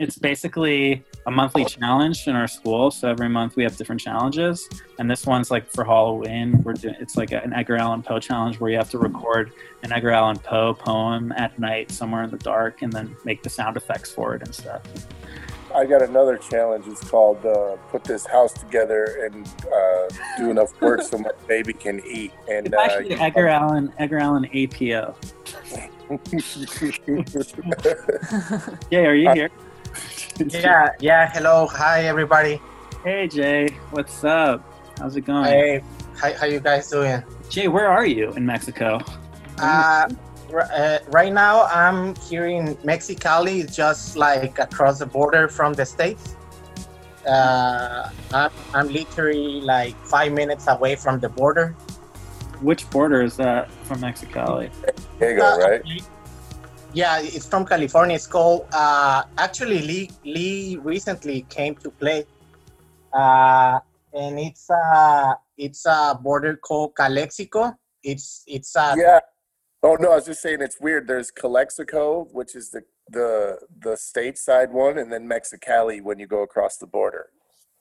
[0.00, 2.90] it's basically a monthly challenge in our school.
[2.90, 6.62] So every month we have different challenges, and this one's like for Halloween.
[6.64, 9.52] We're doing it's like an Edgar Allan Poe challenge where you have to record
[9.82, 13.50] an Edgar Allan Poe poem at night somewhere in the dark, and then make the
[13.50, 14.82] sound effects for it and stuff.
[15.72, 16.86] I got another challenge.
[16.88, 20.08] It's called uh, put this house together and uh,
[20.38, 22.32] do enough work so my baby can eat.
[22.50, 25.14] And It's actually uh, Edgar Allan Edgar Allan APO.
[28.90, 29.50] Jay, are you here?
[30.50, 31.30] Yeah, yeah.
[31.32, 32.60] Hello, hi everybody.
[33.04, 34.64] Hey Jay, what's up?
[34.98, 35.44] How's it going?
[35.44, 35.82] Hey,
[36.16, 37.22] how, how you guys doing?
[37.48, 38.98] Jay, where are you in Mexico?
[39.58, 40.08] Uh,
[40.52, 45.86] r- uh, right now I'm here in Mexicali, just like across the border from the
[45.86, 46.34] states.
[47.26, 51.76] Uh, I'm, I'm literally like five minutes away from the border.
[52.60, 54.70] Which border is that from Mexicali?
[55.20, 55.82] there you go, right?
[56.94, 58.14] Yeah, it's from California.
[58.14, 58.66] It's called.
[58.72, 62.24] Uh, actually, Lee Lee recently came to play,
[63.12, 63.80] uh,
[64.12, 67.72] and it's uh it's a border called Calexico.
[68.04, 69.18] It's it's uh, Yeah.
[69.82, 71.08] Oh no, I was just saying it's weird.
[71.08, 76.42] There's Calexico, which is the the the stateside one, and then Mexicali when you go
[76.42, 77.26] across the border.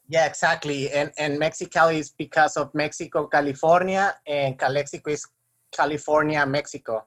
[0.09, 0.89] Yeah, exactly.
[0.91, 5.23] And and Mexicali is because of Mexico, California, and Calexico is
[5.71, 7.05] California, Mexico.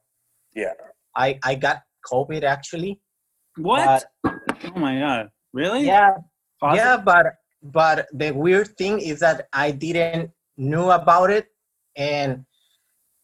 [0.54, 0.72] Yeah.
[1.16, 3.00] I I got COVID actually.
[3.56, 4.04] What?
[4.24, 5.28] oh my god!
[5.52, 5.86] Really?
[5.86, 6.14] Yeah,
[6.60, 6.84] Positive?
[6.84, 7.26] yeah, but
[7.62, 11.46] but the weird thing is that I didn't knew about it,
[11.96, 12.44] and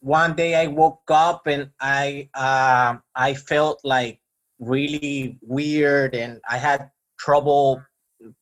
[0.01, 4.21] one day I woke up and I uh, I felt like
[4.59, 7.83] really weird, and I had trouble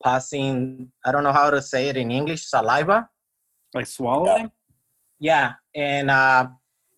[0.03, 0.91] passing.
[1.05, 2.47] I don't know how to say it in English.
[2.47, 3.07] Saliva.
[3.73, 4.51] Like swallowing?
[5.19, 6.47] Yeah, and uh,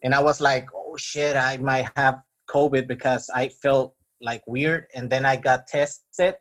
[0.03, 4.87] and I was like, oh shit, I might have COVID because I felt like weird,
[4.95, 6.35] and then I got tested.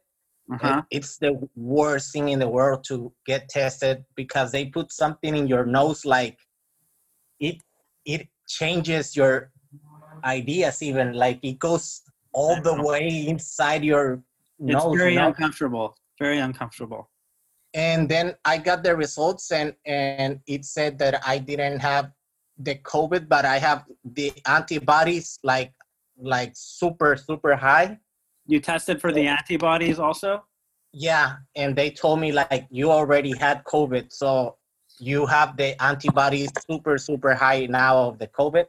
[0.53, 0.83] Uh-huh.
[0.91, 5.47] It's the worst thing in the world to get tested because they put something in
[5.47, 6.39] your nose, like
[7.41, 7.57] it
[8.05, 9.51] it changes your
[10.25, 12.03] ideas even like it goes
[12.33, 14.23] all the way inside your
[14.67, 14.97] It's nose.
[14.97, 15.29] very you know?
[15.29, 15.97] uncomfortable.
[16.21, 17.09] Very uncomfortable.
[17.75, 22.13] and then I got the results and and it said that I didn't have
[22.59, 25.73] the COVID, but I have the antibodies like
[26.23, 27.99] like super super high.
[28.47, 30.45] You tested for the antibodies also?
[30.93, 34.57] Yeah, and they told me like you already had COVID, so
[34.99, 38.67] you have the antibodies super super high now of the COVID.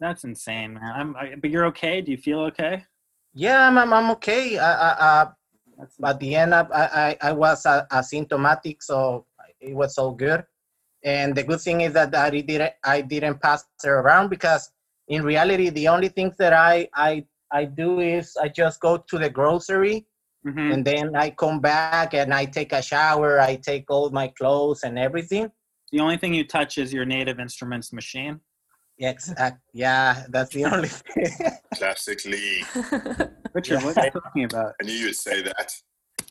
[0.00, 0.92] That's insane, man.
[0.94, 2.00] I'm, I, but you're okay?
[2.00, 2.84] Do you feel okay?
[3.32, 4.58] Yeah, I'm I'm, I'm okay.
[4.58, 5.32] I, I, uh,
[5.78, 9.26] That's at the end, I I, I was asymptomatic, so
[9.60, 10.44] it was so good.
[11.02, 14.70] And the good thing is that I didn't I didn't pass it around because
[15.08, 19.18] in reality, the only things that I I I do is I just go to
[19.18, 20.06] the grocery
[20.46, 20.74] Mhm.
[20.74, 23.40] and then I come back and I take a shower.
[23.40, 25.50] I take all my clothes and everything.
[25.90, 28.40] The only thing you touch is your native instruments machine.
[28.98, 29.60] Exact.
[29.72, 31.30] Yeah, that's the only thing.
[31.76, 32.62] Classically.
[33.54, 34.74] Richard, what are you talking about?
[34.80, 35.72] I knew you'd say that.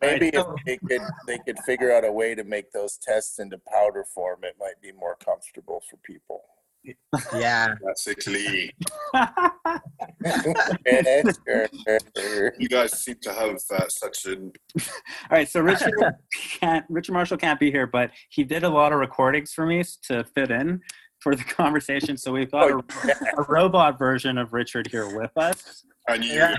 [0.02, 3.58] Maybe if they could they could figure out a way to make those tests into
[3.72, 6.42] powder form, it might be more comfortable for people.
[7.36, 7.76] Yeah.
[7.82, 8.72] Classically.
[9.14, 9.30] All
[12.60, 14.52] You guys seem to have uh, such an.
[14.80, 14.86] All
[15.32, 15.94] right, so Richard
[16.60, 16.86] can't.
[16.90, 20.24] Richard Marshall can't be here, but he did a lot of recordings for me to
[20.36, 20.82] fit in
[21.22, 22.18] for the conversation.
[22.18, 22.84] So we've got a,
[23.38, 25.86] a robot version of Richard here with us.
[26.10, 26.52] I knew Yeah.
[26.52, 26.58] you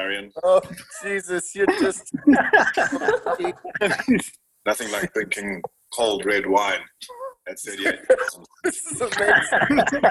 [0.00, 0.30] were a.
[0.42, 0.60] Oh
[1.02, 2.12] Jesus, you're just
[4.66, 5.62] Nothing like drinking
[5.94, 6.80] cold red wine
[7.48, 7.98] at 38.
[8.64, 10.02] this is amazing.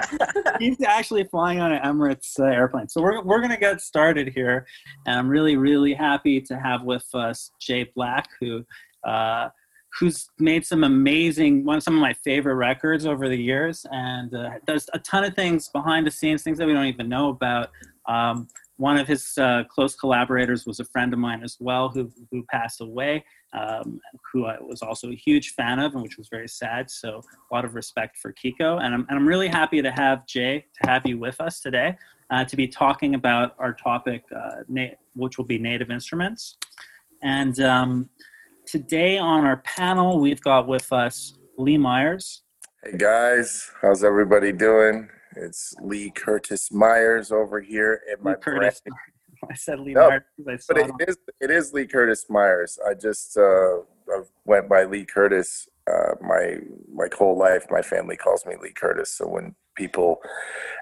[0.58, 2.88] He's actually flying on an Emirates uh, airplane.
[2.88, 4.66] So we're we're gonna get started here,
[5.06, 8.64] and I'm really really happy to have with us Jay Black, who.
[9.06, 9.48] Uh,
[10.00, 14.34] Who's made some amazing, one of some of my favorite records over the years, and
[14.34, 17.28] uh, does a ton of things behind the scenes, things that we don't even know
[17.28, 17.68] about.
[18.08, 18.48] Um,
[18.78, 22.42] one of his uh, close collaborators was a friend of mine as well, who who
[22.50, 23.22] passed away,
[23.52, 24.00] um,
[24.32, 26.90] who I was also a huge fan of, and which was very sad.
[26.90, 27.20] So
[27.50, 30.64] a lot of respect for Kiko, and I'm and I'm really happy to have Jay
[30.82, 31.96] to have you with us today
[32.30, 36.56] uh, to be talking about our topic, uh, na- which will be native instruments.
[37.22, 38.08] And um,
[38.66, 42.42] today on our panel, we've got with us Lee Myers.
[42.84, 45.08] Hey guys, how's everybody doing?
[45.36, 48.80] It's Lee Curtis Myers over here in my Lee Curtis.
[48.80, 48.98] brand-
[49.50, 52.78] I said Lee No, Myers I But it it is it is Lee Curtis Myers.
[52.88, 53.78] I just uh,
[54.08, 56.58] I went by Lee Curtis uh, my
[56.92, 57.66] my whole life.
[57.70, 59.10] My family calls me Lee Curtis.
[59.10, 60.20] So when people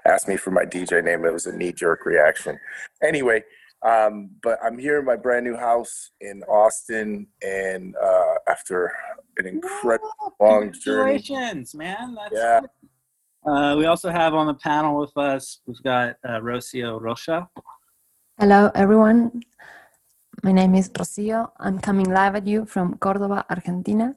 [0.05, 2.59] ask me for my DJ name, it was a knee jerk reaction.
[3.03, 3.43] Anyway,
[3.83, 8.93] Um, but I'm here in my brand new house in Austin, and uh, after
[9.37, 11.19] an incredible long journey.
[11.19, 12.15] Congratulations, man.
[12.15, 12.61] That's Yeah.
[13.43, 17.49] Uh, we also have on the panel with us, we've got uh, Rocio Rocha.
[18.41, 19.43] Hello, everyone.
[20.41, 21.51] My name is Rocio.
[21.59, 24.15] I'm coming live at you from Cordoba, Argentina.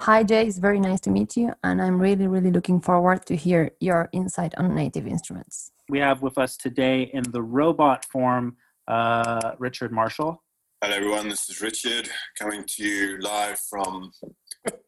[0.00, 0.44] Hi, Jay.
[0.48, 4.08] It's very nice to meet you, and I'm really, really looking forward to hear your
[4.12, 5.70] insight on native instruments.
[5.88, 8.56] We have with us today in the robot form
[8.88, 10.42] uh, Richard Marshall.
[10.82, 11.28] Hello, everyone.
[11.28, 14.10] This is Richard coming to you live from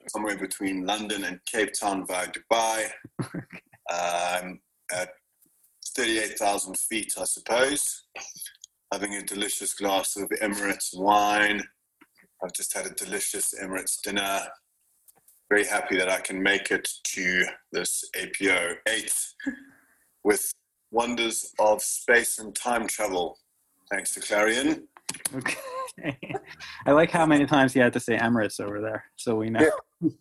[0.08, 2.88] somewhere between London and Cape Town via Dubai.
[3.88, 4.60] I'm
[4.92, 5.10] at
[5.96, 8.04] 38,000 feet, I suppose,
[8.92, 11.62] having a delicious glass of Emirates wine.
[12.42, 14.40] I've just had a delicious Emirates dinner.
[15.50, 19.12] Very happy that I can make it to this APO 8
[20.24, 20.52] with
[20.90, 23.38] wonders of space and time travel.
[23.90, 24.86] Thanks to Clarion.
[25.34, 25.56] Okay.
[26.86, 29.68] I like how many times he had to say Emirates over there, so we know.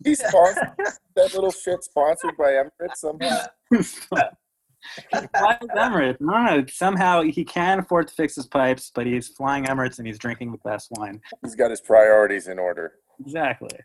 [0.04, 0.72] He's sponsored.
[1.14, 3.46] that little shit sponsored by Emirates somehow.
[5.10, 6.20] Why is Emirates?
[6.20, 10.06] No, no, somehow he can afford to fix his pipes, but he's flying Emirates and
[10.06, 11.20] he's drinking the best wine.
[11.42, 12.94] He's got his priorities in order.
[13.20, 13.78] Exactly.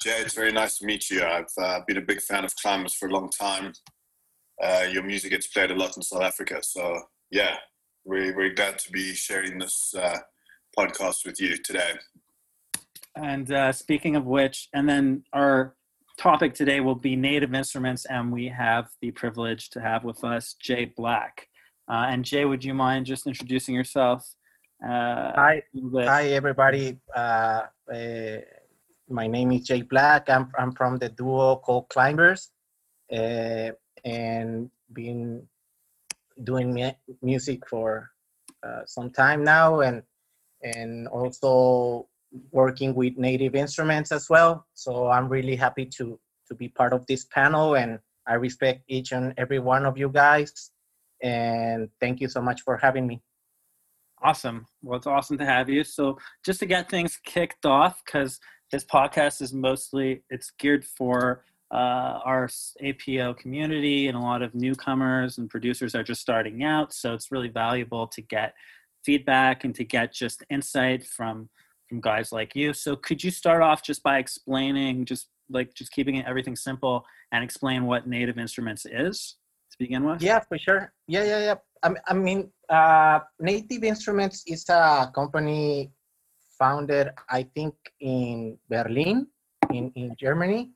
[0.00, 1.24] Jay, it's very nice to meet you.
[1.24, 3.72] I've uh, been a big fan of Climbers for a long time.
[4.62, 6.58] Uh, your music gets played a lot in South Africa.
[6.62, 7.56] So, yeah,
[8.04, 10.18] we're, we're glad to be sharing this uh,
[10.78, 11.92] podcast with you today.
[13.16, 15.74] And uh, speaking of which, and then our
[16.16, 20.54] topic today will be native instruments, and we have the privilege to have with us
[20.54, 21.48] Jay Black.
[21.88, 24.26] Uh, and Jay, would you mind just introducing yourself?
[24.82, 25.62] Uh, Hi,
[25.94, 26.98] hi everybody.
[27.14, 28.36] Uh, uh,
[29.08, 30.28] my name is Jay Black.
[30.28, 32.50] I'm I'm from the duo called Climbers,
[33.12, 33.70] uh,
[34.04, 35.46] and been
[36.44, 38.10] doing mu- music for
[38.62, 40.02] uh, some time now, and
[40.62, 42.08] and also
[42.50, 44.66] working with native instruments as well.
[44.74, 46.18] So I'm really happy to
[46.48, 50.08] to be part of this panel, and I respect each and every one of you
[50.08, 50.70] guys.
[51.22, 53.20] And thank you so much for having me.
[54.22, 54.66] Awesome.
[54.82, 55.84] Well, it's awesome to have you.
[55.84, 58.40] So, just to get things kicked off, because
[58.70, 62.48] this podcast is mostly it's geared for uh, our
[62.82, 66.94] APO community, and a lot of newcomers and producers are just starting out.
[66.94, 68.54] So, it's really valuable to get
[69.04, 71.48] feedback and to get just insight from
[71.88, 72.72] from guys like you.
[72.72, 77.44] So, could you start off just by explaining, just like just keeping everything simple, and
[77.44, 79.36] explain what Native Instruments is
[79.70, 80.22] to begin with?
[80.22, 80.92] Yeah, for sure.
[81.08, 81.54] Yeah, yeah, yeah.
[82.08, 85.92] I mean, uh, Native Instruments is a company
[86.58, 89.26] founded, I think, in Berlin,
[89.70, 90.72] in, in Germany.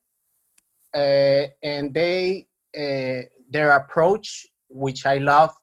[0.95, 2.47] Uh, and they,
[2.77, 5.55] uh, their approach, which I love,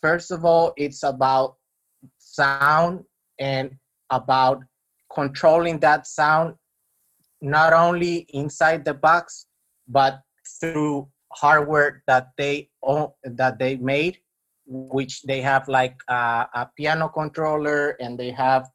[0.00, 1.56] first of all, it's about
[2.18, 3.04] sound
[3.40, 3.76] and
[4.10, 4.62] about
[5.12, 6.54] controlling that sound
[7.40, 9.46] not only inside the box,
[9.88, 10.20] but
[10.60, 14.18] through hardware that they own that they made
[14.66, 18.68] which they have like uh, a piano controller and they have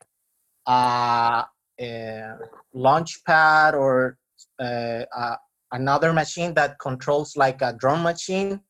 [0.67, 1.43] uh,
[1.79, 2.33] a
[2.73, 4.17] launch pad or
[4.59, 5.35] uh, uh,
[5.73, 8.61] another machine that controls like a drum machine.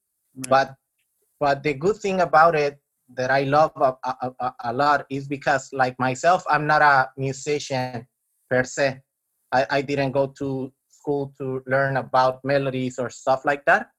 [0.50, 0.74] But
[1.40, 2.80] but the good thing about it
[3.16, 8.08] that i love a, a, a, lot is because like myself i'm not a musician
[8.52, 9.00] per se.
[9.54, 13.90] I, I didn't go to school to learn about melodies or stuff like that.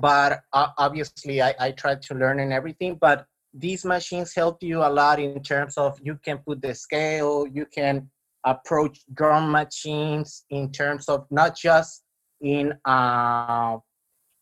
[0.00, 4.78] But uh, obviously I, I tried to learn and everything but these machines help you
[4.78, 8.08] a lot in terms of you can put the scale you can
[8.46, 12.04] approach drum machines in terms of not just
[12.40, 13.76] in uh,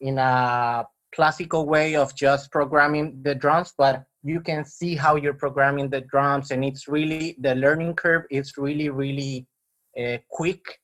[0.01, 0.85] in a
[1.15, 6.01] classical way of just programming the drums but you can see how you're programming the
[6.03, 9.47] drums and it's really the learning curve is really really
[9.99, 10.79] uh, quick.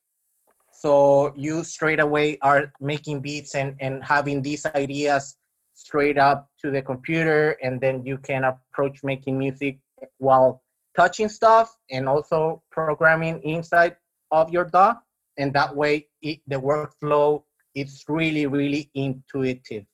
[0.71, 5.37] So you straight away are making beats and, and having these ideas
[5.73, 9.79] straight up to the computer and then you can approach making music
[10.17, 10.61] while
[10.95, 13.95] touching stuff and also programming inside
[14.31, 14.95] of your DAW.
[15.37, 19.85] And that way it, the workflow is really really intuitive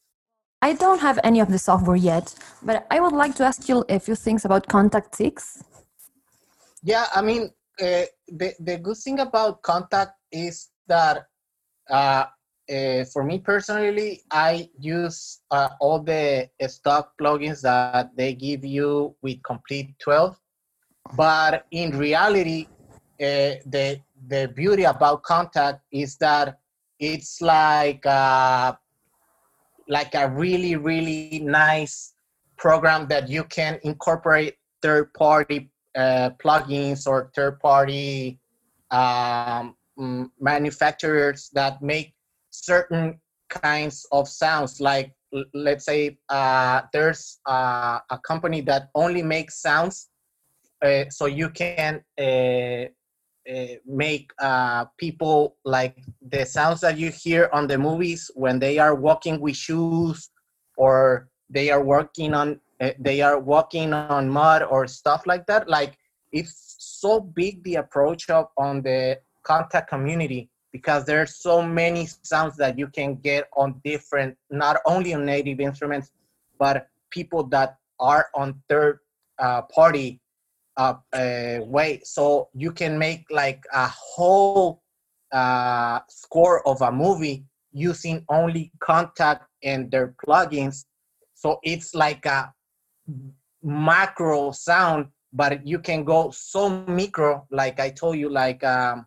[0.64, 3.84] I don't have any of the software yet, but I would like to ask you
[3.90, 5.64] a few things about Kontakt 6.
[6.84, 7.50] Yeah, I mean,
[7.82, 11.26] uh, the the good thing about Kontakt is that
[11.90, 12.26] uh,
[12.70, 19.16] uh, for me personally, I use uh, all the stock plugins that they give you
[19.22, 20.40] with Komplete 12.
[21.16, 22.68] But in reality,
[23.20, 26.60] uh, the the beauty about Kontakt is that
[27.00, 28.74] it's like uh,
[29.92, 32.14] like a really really nice
[32.58, 38.40] program that you can incorporate third party uh, plugins or third party
[38.92, 42.14] um, mm, manufacturers that make
[42.50, 43.20] certain
[43.50, 44.80] kinds of sounds.
[44.80, 45.14] Like
[45.54, 50.10] let's say uh, there's uh, a company that only makes sounds
[50.82, 52.02] uh, so you can
[53.52, 55.98] uh, make uh, people like
[56.30, 60.30] the sounds that you hear on the movies when they are walking with shoes
[60.78, 65.68] or they are working on uh, they are walking on mud or stuff like that
[65.68, 65.98] like
[66.32, 72.56] it's so big the approach of on the Kontakt community because there's so many sounds
[72.56, 76.12] that you can get on different not only on native instruments
[76.58, 79.00] but people that are on third
[79.40, 80.21] uh, party
[80.78, 84.82] uh, uh, way so you can make like a whole
[85.32, 90.86] uh, score of a movie using only Kontakt and their plugins.
[91.34, 92.54] So it's like a
[93.64, 99.06] macro sound but you can go so micro like i told you like um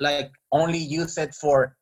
[0.00, 1.76] like only use it for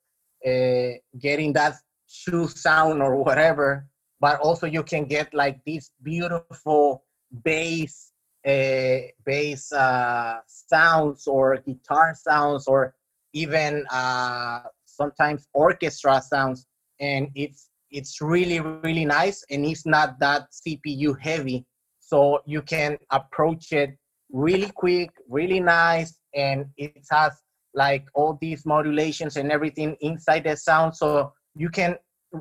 [0.46, 1.74] uh, getting that
[2.08, 3.86] shoe sound or whatever.
[4.20, 7.04] But also you can get like this beautiful
[7.44, 8.11] bass
[8.46, 12.94] uh, bass uh, sounds or guitar sounds or
[13.32, 16.66] even uh, sometimes orchestra sounds.
[17.00, 21.64] And it's it's really really nice and it's not that cpu heavy.
[22.00, 23.96] So you can approach it
[24.30, 27.32] really quick really nice and it has
[27.74, 30.96] like all these modulations and everything inside the sound.
[30.96, 31.96] So you can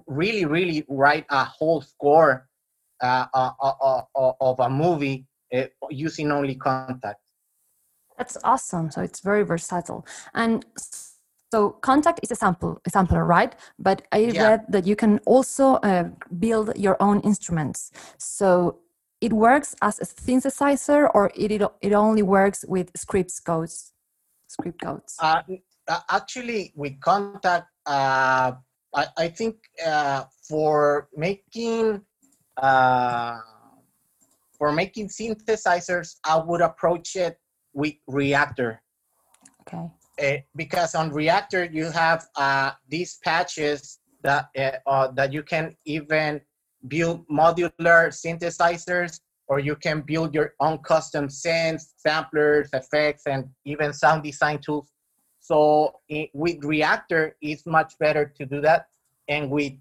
[0.07, 2.47] really really write a whole score
[3.01, 7.15] uh, uh, uh, uh of a movie uh, using only Kontakt.
[8.17, 8.91] That's awesome.
[8.91, 10.05] So it's very versatile.
[10.33, 10.65] And
[11.51, 13.55] so Kontakt is a sample, a sampler, right?
[13.79, 14.43] But I Yeah.
[14.43, 17.91] read that you can also uh, build your own instruments.
[18.17, 18.79] So
[19.21, 23.93] it works as a synthesizer, or it it, it only works with scripts codes,
[24.47, 25.17] script codes.
[25.19, 25.41] Uh,
[25.87, 28.51] uh, actually, with Kontakt, uh,
[28.95, 29.55] I, I think
[29.85, 32.01] uh, for making
[32.57, 33.39] uh,
[34.61, 37.35] for making synthesizers, I would approach it
[37.73, 38.77] with Reaktor
[39.61, 39.89] okay.
[40.21, 45.75] uh, because on Reaktor you have uh, these patches that uh, uh, that you can
[45.85, 46.41] even
[46.87, 53.91] build modular synthesizers, or you can build your own custom synths, samplers, effects, and even
[53.91, 54.89] sound design tools.
[55.39, 58.85] So i with Reaktor, it's much better to do that,
[59.27, 59.73] and with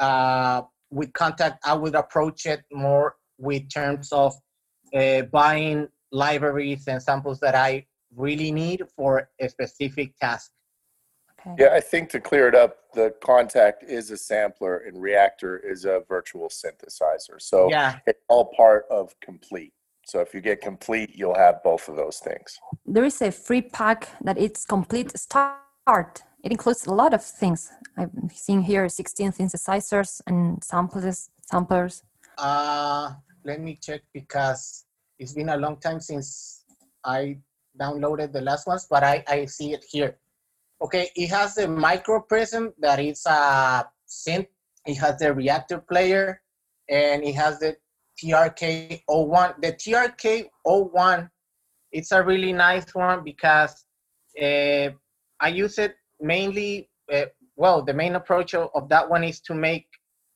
[0.00, 4.34] uh, with Kontakt, I would approach it more with terms of
[4.94, 10.50] uh, buying libraries and samples that I really need for a specific task.
[11.40, 11.64] Okay.
[11.64, 15.84] Yeah, I think to clear it up, the Kontakt is a sampler and Reaktor is
[15.84, 17.40] a virtual synthesizer.
[17.40, 19.72] So Yeah, it's all part of Komplete.
[20.06, 22.58] So if you get Komplete, you'll have both of those things.
[22.86, 26.22] There is a free pack that it's Komplete start.
[26.42, 27.70] It includes a lot of things.
[27.96, 32.02] I'm seeing here 16 synthesizers and samples, samplers.
[32.38, 33.12] Uh,
[33.44, 34.84] let me check because
[35.18, 36.64] it's been a long time since
[37.04, 37.38] I
[37.78, 40.16] downloaded the last ones, but I, I see it here.
[40.82, 44.48] Okay, it has the micro prism that is a synth.
[44.86, 46.42] It has the Reaktor player,
[46.88, 47.76] and it has the
[48.22, 49.60] TRK01.
[49.60, 51.30] The TRK01,
[51.92, 53.84] it's a really nice one because
[54.40, 54.90] uh,
[55.40, 56.90] I use it mainly.
[57.12, 57.26] Uh,
[57.56, 59.86] well, the main approach of, of that one is to make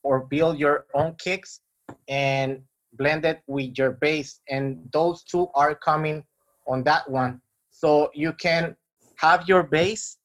[0.03, 1.59] or build your own kicks
[2.07, 2.61] and
[2.93, 6.23] blend it with your bass, and those two are coming
[6.67, 7.41] on that one.
[7.71, 8.75] So you can
[9.17, 10.17] have your bass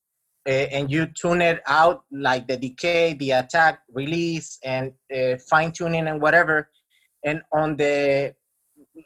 [0.46, 5.72] uh, and you tune it out like the decay, the attack, release, and uh, fine
[5.72, 6.68] tuning and whatever.
[7.24, 8.34] And on the,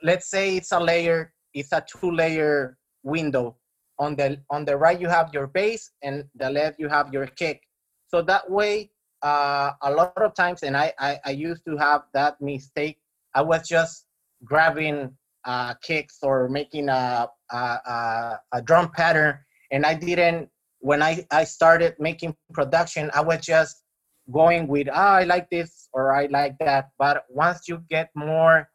[0.02, 3.56] let's say it's a layer, it's a two layer window.
[4.00, 7.26] On the on the right you have your bass, and the left you have your
[7.26, 7.62] kick.
[8.06, 8.90] So that way,
[9.22, 12.98] uh, a lot of times, and I, I I used to have that mistake.
[13.34, 14.06] I was just
[14.44, 19.38] grabbing uh, kicks or making a, a a a drum pattern,
[19.70, 23.82] and I didn't when I, I started making production, I was just
[24.30, 26.90] going with, ah, I like this or I like that.
[26.98, 28.68] But once you get more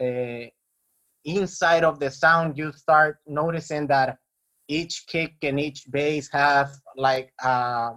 [0.00, 0.46] uh,
[1.24, 4.18] inside of the sound, you start noticing that
[4.68, 7.92] each kick and each bass have like, uh,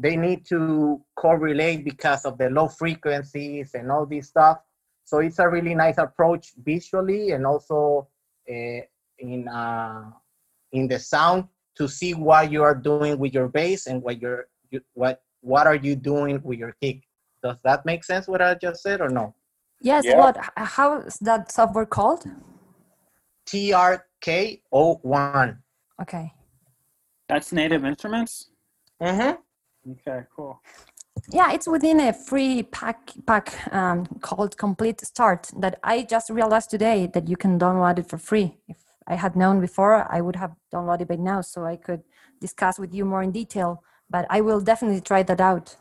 [0.00, 4.60] they need to correlate because of the low frequencies and all this stuff.
[5.04, 8.08] So it's a really nice approach visually and also
[8.48, 8.80] uh,
[9.18, 10.04] in, uh,
[10.72, 14.48] in the sound to see what you are doing with your bass and what you're
[14.70, 17.02] you, what what are you doing with your kick.
[17.42, 19.34] Does that make sense what I just said or no?
[19.80, 20.18] Yes, Yeah.
[20.18, 20.36] what?
[20.56, 22.24] How is that software called?
[23.46, 25.58] TRK01.
[26.02, 26.32] Okay.
[27.28, 28.50] That's Native Instruments.
[29.02, 29.36] Mm-hmm.
[29.88, 30.60] Okay, cool.
[31.30, 36.70] Yeah, it's within a free pack pack um, called Komplete Start that I just realized
[36.70, 38.56] today that you can download it for free.
[38.68, 42.02] If I had known before, I would have downloaded it by now, so I could
[42.40, 43.82] discuss with you more in detail.
[44.08, 45.76] But I will definitely try that out.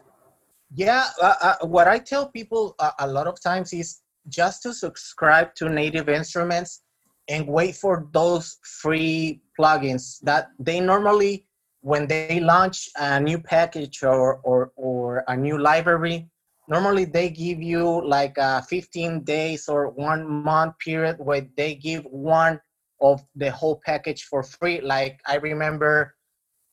[0.73, 4.73] Yeah, uh, uh, what I tell people uh, a lot of times is just to
[4.73, 6.83] subscribe to Native Instruments
[7.27, 11.45] and wait for those free plugins that they normally,
[11.81, 16.29] when they launch a new package or, or, or a new library,
[16.67, 22.03] normally they give you like a 15 days or one month period where they give
[22.05, 22.59] one
[23.01, 24.81] of the whole package for free.
[24.81, 26.15] Like I remember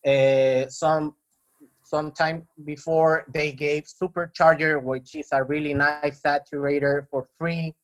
[0.06, 1.14] uh, some
[1.84, 7.74] sometime before they gave supercharger which is a really nice saturator for free.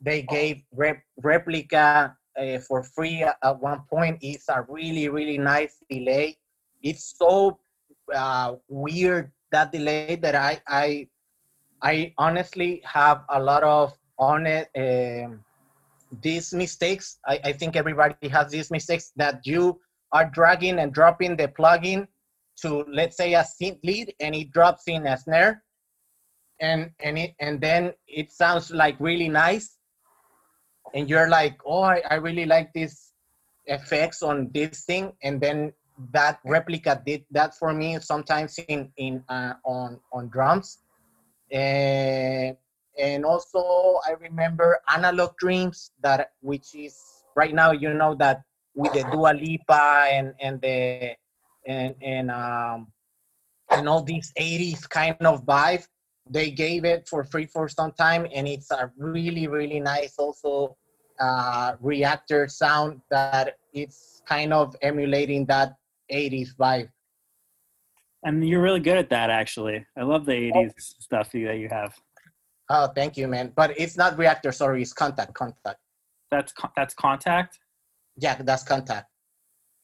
[0.00, 4.18] They gave rep- Replika uh, for free at one point.
[4.22, 6.39] It's a really really nice delay
[6.82, 7.58] it's so
[8.14, 11.06] uh, weird that delay that i i
[11.82, 15.42] i honestly have a lot of on it um,
[16.22, 17.18] these mistakes.
[17.26, 19.80] I, I think everybody has these mistakes that you
[20.12, 22.06] are dragging and dropping the plugin
[22.62, 25.62] to let's say a synth lead and it drops in a snare.
[26.60, 29.78] And and it and then it sounds like really nice.
[30.94, 33.12] And you're like oh i, I really like this
[33.66, 35.12] effects on this thing.
[35.22, 35.72] And then
[36.12, 40.78] that Replika did that for me sometimes in in uh, on on drums.
[41.50, 42.56] And
[42.98, 46.96] and also i remember analog dreams that which is
[47.36, 48.42] right now you know that
[48.74, 51.16] with the Dua Lipa and and the
[51.66, 52.88] and and um
[53.70, 55.86] and all these 80s kind of vibe
[56.28, 60.76] they gave it for free for some time and it's a really really nice also
[61.20, 65.74] uh Reaktor sound that it's kind of emulating that
[66.12, 66.88] 80s vibe
[68.22, 69.86] And you're really good at that, actually.
[69.96, 70.72] I love the '80s
[71.06, 71.92] stuff that you have.
[72.70, 75.80] oh thank you man but it's not Reaktor sorry it's Kontakt Kontakt
[76.30, 77.52] That's con- that's Kontakt.
[78.24, 79.06] yeah that's Kontakt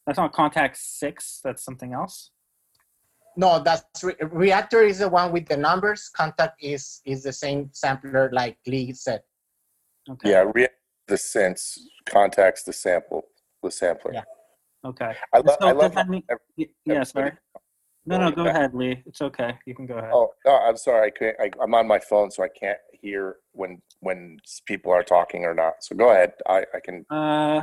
[0.07, 1.41] That's not Kontakt Six.
[1.45, 2.17] That's something else.
[3.37, 7.61] no that's re- Reaktor is the one with the numbers Kontakt is is the same
[7.73, 9.23] sampler like lee said
[10.09, 10.31] Okay.
[10.31, 10.77] Yeah, re-
[11.09, 11.63] the sense
[12.13, 13.23] Kontakt's the sample,
[13.63, 14.13] the sampler.
[14.15, 14.23] Yeah.
[14.87, 15.13] Okay.
[15.33, 15.95] I, lo- So I love.
[15.95, 17.03] that mean- how ev- Y- Yeah.
[17.03, 17.33] Sorry.
[18.09, 18.31] No, no.
[18.31, 19.03] Go back- ahead, Lee.
[19.07, 19.59] It's okay.
[19.67, 20.11] You can go ahead.
[20.15, 21.09] Oh no, I'm sorry.
[21.09, 21.37] I can't.
[21.41, 25.55] I, I'm on my phone, so I can't hear when when people are talking or
[25.55, 25.75] not.
[25.81, 26.33] So go ahead.
[26.49, 27.05] I, I can.
[27.11, 27.63] Uh,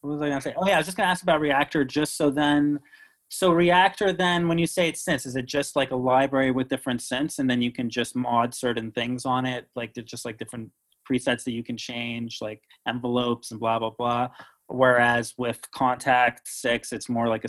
[0.00, 0.54] what was I gonna say?
[0.56, 1.86] Oh yeah, I was just gonna ask about Reaktor.
[1.86, 2.80] Just so then,
[3.28, 6.68] so Reaktor then, when you say it's synths, is it just like a library with
[6.70, 10.24] different synths, and then you can just mod certain things on it, like they're just
[10.24, 10.70] like different
[11.10, 14.28] presets that you can change, like envelopes and blah blah blah.
[14.68, 17.48] Whereas with Kontakt Six, it's more like a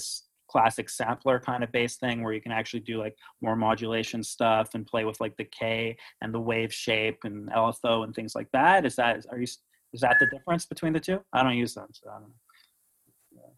[0.49, 4.69] classic sampler kind of base thing where you can actually do like more modulation stuff
[4.73, 8.47] and play with like the K and the wave shape and LFO and things like
[8.53, 8.85] that.
[8.85, 9.47] Is that are you
[9.93, 11.19] is that the difference between the two?
[11.33, 12.35] I don't use them, so I don't know.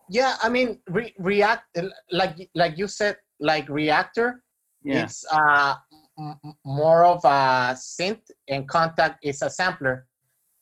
[0.09, 1.79] Yeah, I mean, re- React,
[2.11, 4.35] like like you said, like Reaktor,
[4.83, 5.03] Yeah.
[5.03, 5.75] it's uh,
[6.17, 10.07] m- more of a synth, and Kontakt is a sampler.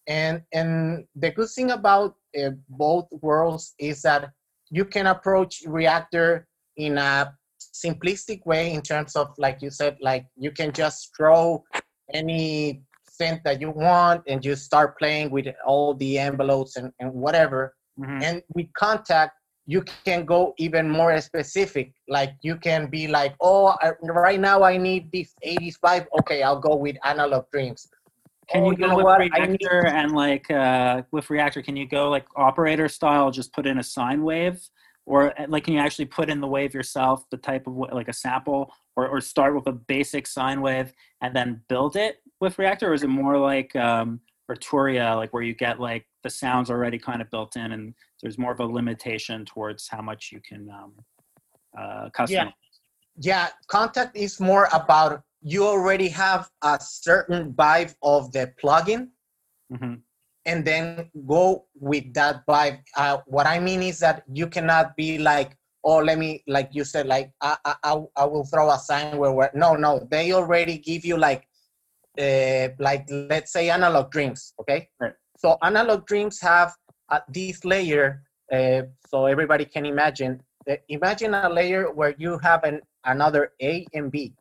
[0.07, 4.31] And and the good thing about uh, both worlds is that
[4.69, 6.43] you can approach Reaktor
[6.77, 11.63] in a simplistic way in terms of, like you said, like you can just throw
[12.13, 12.81] any
[13.19, 17.75] synth that you want and you start playing with all the envelopes and, and whatever.
[17.97, 18.21] Mhm.
[18.23, 19.31] and with Kontakt
[19.67, 21.93] you can go even more specific.
[22.07, 26.59] Like you can be like oh I, right now i need this 85 okay i'll
[26.59, 27.87] go with analog dreams
[28.49, 29.21] Can oh, you go know with what?
[29.21, 31.63] I need- Reaktor and like uh, with Reaktor?
[31.63, 33.31] Can you go like operator style?
[33.31, 34.61] Just put in a sine wave,
[35.05, 38.07] or uh, like can you actually put in the wave yourself, the type of like
[38.07, 42.57] a sample, or or start with a basic sine wave and then build it with
[42.57, 42.83] Reaktor?
[42.83, 46.99] Or is it more like um, Arturia, like where you get like the sounds already
[46.99, 50.69] kind of built in, and there's more of a limitation towards how much you can
[50.69, 50.93] um,
[51.77, 52.53] uh, customize?
[53.17, 59.13] yeah Kontakt is more about you already have a certain vibe of the plugin
[59.73, 60.03] Mhm.
[60.45, 62.79] and then go with that vibe.
[62.97, 66.83] Uh, what I mean is that you cannot be like, oh, let me, like you
[66.83, 70.77] said, like I, I, I- will throw a sign where, where no, no, they already
[70.77, 71.47] give you like,
[72.19, 74.89] uh, like let's say analog dreams, okay?
[74.99, 75.13] Right.
[75.37, 76.73] So analog dreams have
[77.09, 80.41] uh, this layer, uh, so everybody can imagine.
[80.69, 84.33] Uh, imagine a layer where you have an another A and B,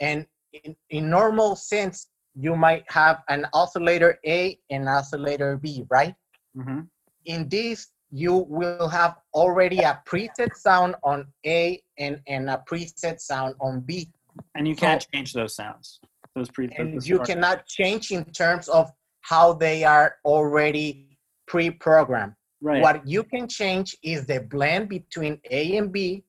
[0.00, 6.14] and in, in normal sense, you might have an oscillator A and oscillator B, right?
[6.54, 6.80] hmm
[7.24, 13.20] In this, you will have already a preset sound on A and, and a preset
[13.20, 14.08] sound on B.
[14.54, 16.00] And you can't change those sounds.
[16.34, 16.70] Those pre.
[16.78, 18.90] And those you are- cannot change in terms of
[19.22, 22.34] how they are already pre-programmed.
[22.62, 22.80] Right.
[22.82, 26.24] What you can change is the blend between A and B,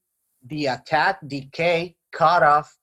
[0.48, 2.76] the attack, decay, cutoff,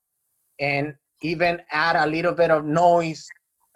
[0.59, 3.26] and even add a little bit of noise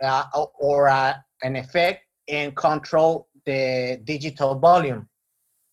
[0.02, 0.24] uh,
[0.58, 5.08] or- uh, an effect and control the digital volume.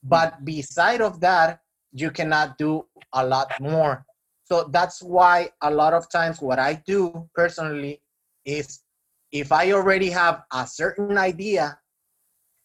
[0.04, 1.60] But beside of that,
[1.92, 4.06] you cannot do a lot more.
[4.46, 8.02] So that's why a lot of times what I do personally
[8.46, 8.82] is
[9.32, 11.78] if I already have a certain idea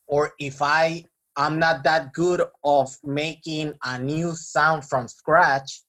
[0.07, 1.05] or if I
[1.37, 5.83] I'm not that good of making a new sound from scratch,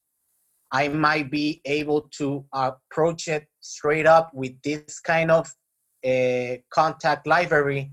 [0.74, 5.46] I might be able to approach it straight up with this kind of
[6.04, 7.92] uh, Kontakt library,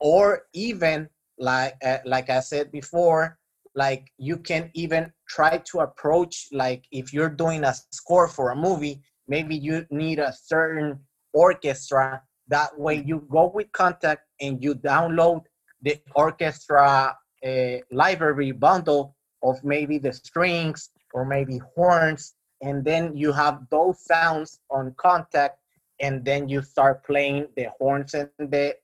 [0.00, 3.38] or even like uh, like I said before,
[3.76, 8.56] like you can even try to approach like if you're doing a score for a
[8.56, 10.98] movie, maybe you need a certain
[11.32, 12.22] orchestra.
[12.48, 15.44] That way, you go with Kontakt and you download
[15.80, 23.32] the orchestra uh, library bundle of maybe the strings or maybe horns and then you
[23.32, 25.56] have those sounds on Kontakt
[25.98, 28.76] and then you start playing the horns and the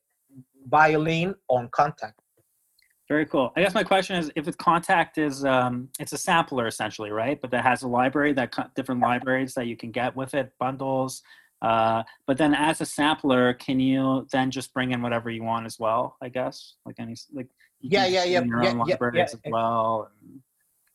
[0.66, 2.14] violin on Kontakt
[3.06, 3.52] Very cool.
[3.54, 7.38] I guess my question is, if it's Kontakt is, um, it's a sampler essentially, right?
[7.38, 11.22] But that has a library that different libraries that you can get with it, bundles.
[11.60, 15.66] Uh, but then as a sampler, can you then just bring in whatever you want
[15.66, 16.16] as well?
[16.22, 17.48] I guess like any like.
[17.80, 19.22] Yeah, yeah, yeah, yeah, yeah, yeah.
[19.24, 20.08] as well.
[20.22, 20.40] And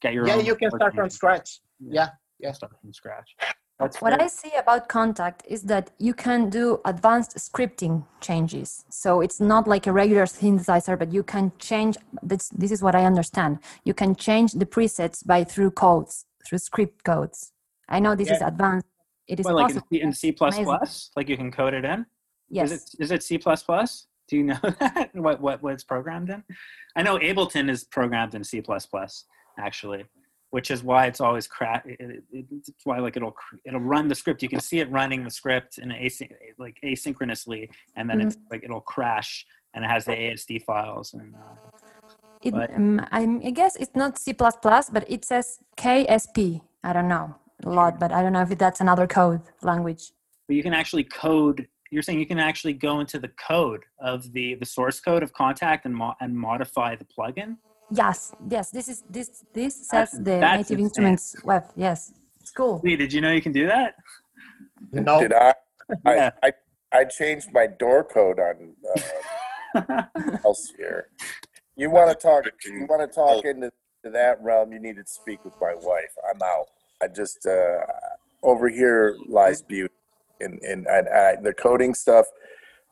[0.01, 0.45] get your yeah own.
[0.45, 2.51] you can start from scratch yeah yeah.
[2.51, 3.35] Start from scratch.
[3.79, 8.85] That's What very- I see about Kontakt is that you can do advanced scripting changes.
[8.89, 11.97] So it's not like a regular synthesizer, but you can change.
[12.21, 13.57] This, this is what I understand.
[13.85, 17.53] You can change the presets by through codes, through script codes.
[17.89, 18.85] I know this is advanced.
[19.27, 19.87] It is Well, like in possible.
[19.91, 21.11] C, in C++, Amazing.
[21.15, 22.05] like you can code it in.
[22.49, 22.71] yes.
[22.71, 23.37] Is it is it C++?
[23.37, 25.09] Do you know that?
[25.13, 26.43] what what what it's programmed in?
[26.95, 28.61] I know Ableton is programmed in C++
[29.57, 30.05] actually,
[30.51, 34.07] which is why it's always cra- it, it, it- It's why like it'll it'll run
[34.07, 34.41] the script.
[34.43, 38.63] You can see it running the script in async like asynchronously, and then it's like
[38.63, 41.35] it'll crash and it has the ASD files and.
[41.35, 41.55] Uh,
[42.47, 46.61] It, um, I'm, I guess it's not C++, but it says KSP.
[46.83, 47.27] I don't know
[47.65, 49.41] a lot, but I don't know if that's another code
[49.71, 50.03] language.
[50.47, 54.17] but you can actually code you're saying you can actually go into the code of
[54.35, 57.57] the the source code of Kontakt and mo- and modify the plugin
[57.89, 58.69] Yes, yes.
[58.71, 60.85] This is this this says That's- the that's native insane.
[60.85, 61.63] instruments web.
[61.75, 62.81] Yes, it's cool.
[62.83, 63.95] Lee, did you know you can do that
[64.91, 65.53] no Did I?
[66.05, 66.31] Yeah.
[66.43, 66.51] I, I
[66.99, 68.73] I changed my door code on
[69.75, 70.03] uh,
[70.45, 71.03] Elsevier.
[71.75, 72.45] You want to talk?
[72.65, 73.71] You want to talk into
[74.03, 74.71] to that realm?
[74.73, 76.13] You need to speak with my wife.
[76.29, 76.67] I'm out.
[77.01, 77.79] I just uh,
[78.43, 79.93] over here lies beauty,
[80.41, 82.25] and and, and I, the coding stuff.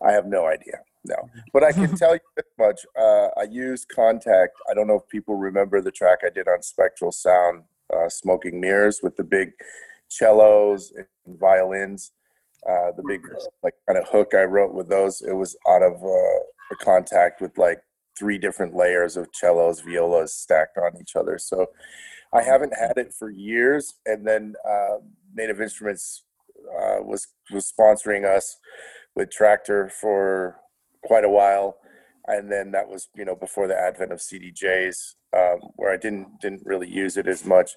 [0.06, 0.80] I have no idea.
[1.08, 2.86] No, but I can tell you this much.
[3.00, 4.56] Uh, I use Kontakt.
[4.70, 7.64] I don't know if people remember the track I did on Spectral Sound,
[7.94, 9.52] uh, "Smoking Mirrors" with the big
[10.08, 12.12] cellos and violins.
[12.68, 13.22] Uh, the big
[13.62, 15.22] like kind of hook I wrote with those.
[15.22, 16.40] It was out of uh,
[16.72, 17.80] a Kontakt with like
[18.18, 21.38] three different layers of cellos, violas stacked on each other.
[21.38, 21.68] So
[22.34, 23.96] I haven't had it for years.
[24.06, 24.98] And then uh,
[25.36, 26.24] Native Instruments
[26.58, 28.58] uh, was was sponsoring us
[29.16, 30.58] with Traktor for
[31.06, 31.78] quite a while,
[32.28, 36.40] and then that was you know before the advent of CDJs, um, where I didn't
[36.42, 37.72] didn't really use it as much.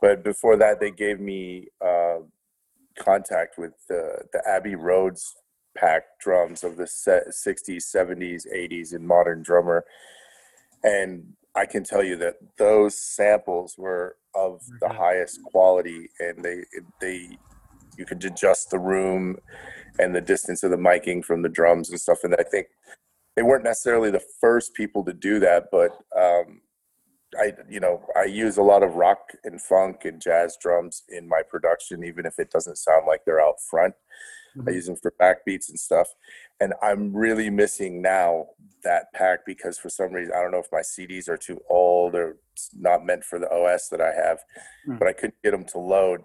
[0.00, 2.18] But before that, they gave me uh,
[2.98, 5.34] Kontakt with the the Abbey Roads
[5.76, 9.84] pack drums of the se- 60s, 70s, 80s and modern drummer.
[10.82, 16.64] And I can tell you that those samples were of the highest quality and they
[17.00, 17.38] they
[17.98, 19.36] you could adjust the room
[19.98, 22.66] and the distance of the miking from the drums and stuff and I think
[23.36, 26.60] they weren't necessarily the first people to do that but um
[27.40, 31.28] I you know I use a lot of rock and funk and jazz drums in
[31.28, 33.94] my production even if it doesn't sound like they're out front
[34.68, 36.14] I use them for backbeats and stuff.
[36.60, 38.46] And I'm really missing now
[38.84, 42.14] that pack because for some reason, I don't know if my CDs are too old
[42.14, 44.38] or it's not meant for the OS that I have,
[44.86, 44.98] Hmm.
[44.98, 46.22] but I couldn't get them to load.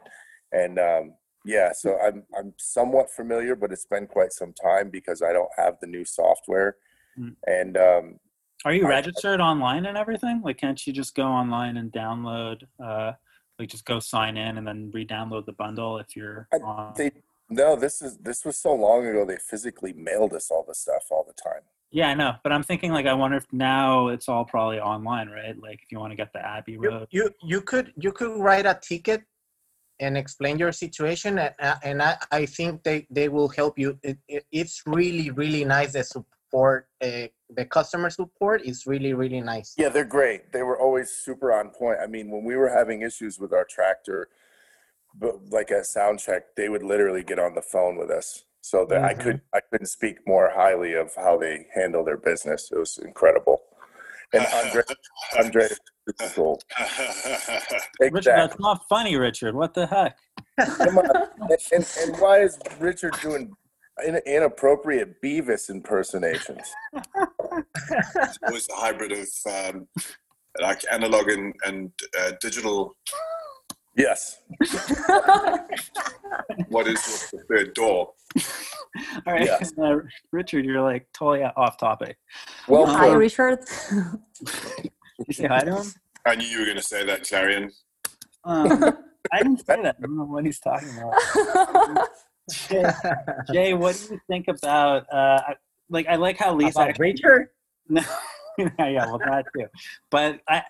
[0.52, 1.14] And um,
[1.50, 5.50] yeah, so I'm, I'm somewhat familiar, but it's been quite some time because I don't
[5.58, 6.76] have the new software.
[7.18, 7.30] Hmm.
[7.48, 8.20] And um,
[8.66, 10.42] Are you I- registered online and everything?
[10.44, 13.14] Like, can't you just go online and download, uh,
[13.58, 16.94] like, just go sign in and then re-download the bundle if you're I- on?
[16.96, 17.12] they
[17.50, 19.26] No, this is this was so long ago.
[19.26, 21.64] They physically mailed us all the stuff all the time.
[21.92, 25.28] Yeah, I know, but I'm thinking like I wonder if now it's all probably online,
[25.40, 25.56] right?
[25.68, 27.08] Like if you want to get the Abbey You, Road.
[27.18, 29.24] you you could you could write a ticket
[30.00, 33.98] and explain your situation, and, uh, and I, I think they, they will help you.
[34.04, 35.94] It, it, it's really really nice.
[35.94, 39.74] The support, uh, the customer support is really really nice.
[39.78, 40.52] Yeah, they're great.
[40.52, 42.00] They were always super on point.
[42.02, 44.26] I mean, when we were having issues with our Traktor,
[45.16, 48.46] but like a sound check, they would literally get on the phone with us.
[48.62, 49.20] So that I Mhm.
[49.22, 52.70] could I couldn't speak more highly of how they handle their business.
[52.72, 53.62] It was incredible.
[54.34, 54.84] And Andre
[55.38, 55.80] Andre is
[56.34, 56.62] cool.
[58.00, 59.56] Richard, that's not funny, Richard.
[59.56, 60.18] What the heck?
[60.78, 61.10] Come on.
[61.42, 63.52] And, and, and why is Richard doing
[64.06, 66.72] in, inappropriate Beavis impersonations?
[68.44, 69.88] was a hybrid of um,
[70.62, 72.96] like analog and, and uh, digital.
[73.96, 74.42] Yes.
[76.70, 77.84] What is your preferred DAW?
[77.86, 78.14] All
[79.26, 79.72] right, Yes.
[79.82, 79.98] uh,
[80.32, 82.18] Richard, you're like totally off topic.
[82.68, 83.18] Well Hi, put.
[83.18, 83.60] Richard.
[83.92, 85.86] You say hi to him?
[86.26, 87.72] I knew you were going to say that, Clarion.
[88.44, 88.84] Um,
[89.34, 89.96] I didn't say that.
[89.98, 92.08] I don't know what he's talking about.
[92.52, 92.86] Jay,
[93.52, 95.12] Jay, what do you think about?
[95.12, 95.42] Uh,
[95.90, 96.82] like, I like how Lisa.
[96.82, 97.48] About Richard?
[97.92, 98.04] No,
[98.78, 99.66] yeah, well, that too.
[100.12, 100.64] But I, I,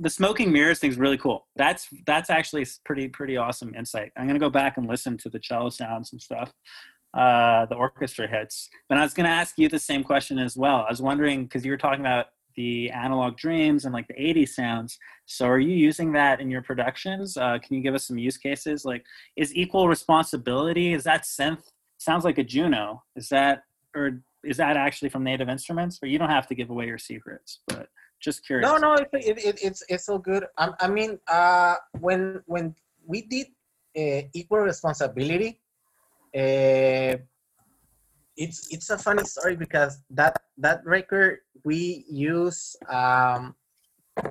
[0.00, 1.46] the smoking mirrors thing's really cool.
[1.56, 4.10] That's that's actually pretty pretty awesome insight.
[4.16, 6.52] I'm gonna go back and listen to the cello sounds and stuff,
[7.14, 8.68] uh, the orchestra hits.
[8.88, 10.84] But I was gonna ask you the same question as well.
[10.86, 14.48] I was wondering because you were talking about the analog dreams and like the 80s
[14.48, 14.98] sounds.
[15.26, 17.36] So are you using that in your productions?
[17.36, 18.84] Uh, can you give us some use cases?
[18.84, 19.04] Like,
[19.36, 20.92] is equal responsibility?
[20.92, 21.62] Is that synth?
[21.98, 23.02] Sounds like a Juno.
[23.16, 25.98] Is that or is that actually from Native Instruments?
[26.02, 27.88] Or you don't have to give away your secrets, but
[28.20, 28.68] just curious.
[28.68, 30.44] No, no, it, it, it, it's it's so good.
[30.56, 32.74] I, I mean, uh, when when
[33.06, 33.48] we did
[33.96, 35.60] uh, equal responsibility,
[36.36, 37.16] uh,
[38.36, 43.56] it's it's a funny story because that that record we use um,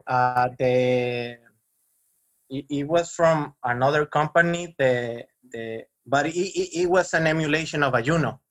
[0.08, 1.38] uh, the
[2.49, 7.84] it, it was from another company the the but it, it, it was an emulation
[7.84, 8.41] of a Juno.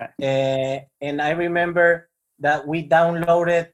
[0.00, 0.10] Okay.
[0.22, 2.08] Uh, and I remember
[2.38, 3.68] that we downloaded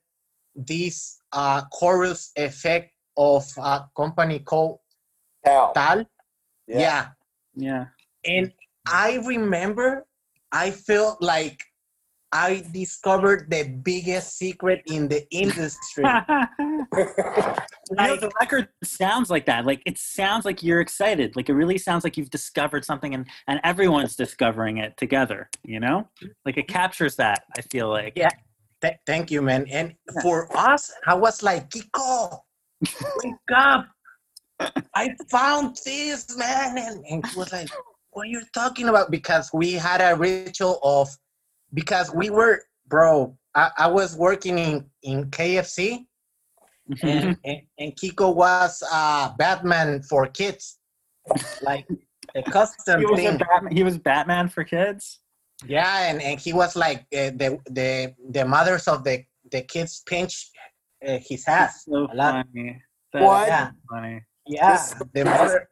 [0.57, 4.79] this uh, chorus effect of a company called
[5.45, 5.73] Cal.
[5.73, 6.05] Tal.
[6.66, 7.09] Yeah.
[7.55, 7.87] Yeah.
[8.25, 8.53] And
[8.87, 10.07] I remember
[10.53, 11.62] I felt like
[12.33, 16.05] I discovered the biggest secret in the industry.
[17.88, 19.64] You know, the record sounds like that.
[19.64, 21.37] Like it sounds like you're excited.
[21.37, 25.79] Like it really sounds like you've discovered something and, and everyone's discovering it together, you
[25.79, 26.09] know?
[26.45, 28.14] Like it captures that, I feel like.
[28.16, 28.31] Yeah.
[28.82, 29.66] Th- thank you, man.
[29.70, 32.38] And for us, I was like, Kiko,
[33.24, 33.86] wake up.
[34.94, 36.78] I found this, man.
[36.78, 37.68] And, and he was like,
[38.10, 39.10] what are you talking about?
[39.10, 41.08] Because we had a ritual of,
[41.74, 46.06] because we were, bro, I, I was working in, in KFC
[47.02, 50.78] and, and, and Kiko was uh, Batman for kids.
[51.62, 51.86] Like
[52.34, 53.38] a custom he, was a.
[53.38, 55.20] Batman, he was Batman for kids?
[55.66, 60.03] Yeah, and, and he was like uh, the the the mothers of the the kids
[60.07, 60.51] pinch
[61.07, 61.85] uh, his ass.
[61.88, 62.45] So a lot.
[62.53, 62.83] funny.
[63.12, 63.42] That What?
[63.42, 63.71] is Yeah.
[63.90, 64.21] funny.
[64.47, 65.69] Yeah, This- the mother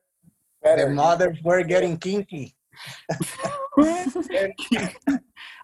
[0.62, 2.57] the mothers were getting kinky.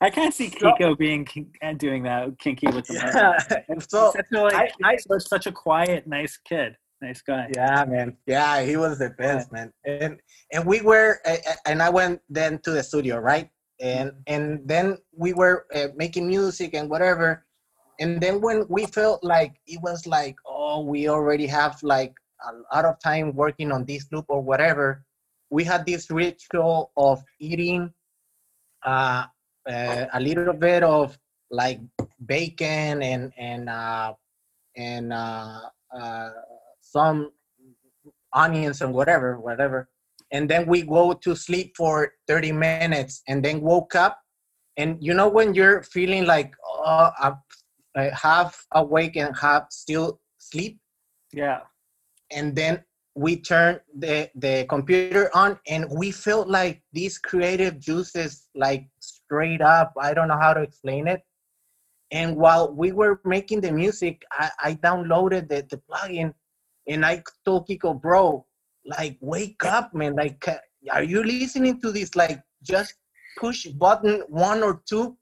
[0.02, 3.36] I can't see Kiko being kin- and doing that kinky with the mother.
[3.50, 3.62] Yeah.
[3.74, 6.76] He's so such a, like, I- I- he's such a quiet, nice kid.
[7.02, 7.48] Nice guy.
[7.54, 8.14] yeah, man.
[8.26, 9.72] Yeah, he was the best, man.
[9.86, 10.20] And
[10.52, 13.48] and we were uh, and I went then to the studio, right?
[13.80, 17.46] And and then we were uh, making music and whatever.
[17.98, 22.14] And then when we felt like it was like, oh, we already have like
[22.48, 25.04] a lot of time working on this loop or whatever,
[25.50, 27.92] we had this ritual of eating
[28.84, 29.24] uh,
[29.68, 31.18] uh, a little bit of
[31.50, 31.80] like
[32.26, 34.14] bacon and and uh,
[34.76, 35.60] and uh,
[35.94, 36.30] uh,
[36.80, 37.32] some
[38.32, 39.88] onions and whatever, whatever.
[40.32, 44.18] And then we go to sleep for 30 minutes and then woke up.
[44.76, 47.34] And you know, when you're feeling like, oh, uh,
[48.12, 50.78] half awake and half still sleep,
[51.32, 51.60] Yeah.
[52.30, 58.46] and then we turn the, the computer on and we felt like these creative juices
[58.54, 61.20] like straight up i don't know how to explain it
[62.12, 66.32] and while we were making the music i, I downloaded the, the plugin
[66.86, 68.46] and i told kiko bro
[68.84, 70.44] like wake up man like
[70.90, 72.14] are you listening to this?
[72.16, 72.94] Like just
[73.38, 75.16] push button one or two.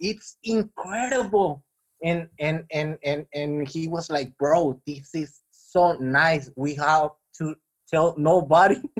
[0.00, 1.64] It's incredible.
[2.02, 6.50] And and and and and he was like bro this is so nice.
[6.56, 7.54] We have to
[7.90, 8.80] tell nobody.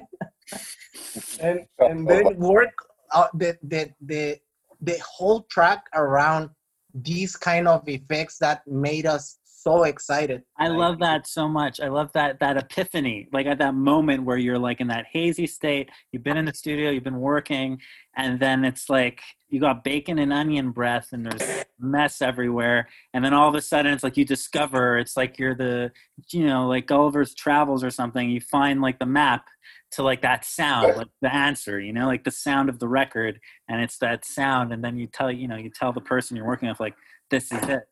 [1.40, 2.72] And and then work
[3.12, 4.38] uh, the, the the
[4.80, 6.48] the whole track around
[6.94, 10.42] these kind of effects that made us so excited.
[10.58, 11.80] I Like, love that so much.
[11.80, 15.46] I love that that epiphany, like at that moment where you're like in that hazy
[15.46, 15.90] state.
[16.12, 17.80] You've been in the studio, you've been working,
[18.16, 22.88] and then it's like you got bacon and onion breath, and there's mess everywhere.
[23.14, 24.98] And then all of a sudden, it's like you discover.
[24.98, 25.92] It's like you're the,
[26.30, 28.28] you know, like Gulliver's Travels or something.
[28.30, 29.46] You find like the map
[29.92, 31.80] to like that sound, like the answer.
[31.80, 34.72] You know, like the sound of the record, and it's that sound.
[34.72, 36.94] And then you tell, you know, you tell the person you're working with, like,
[37.30, 37.82] this is it.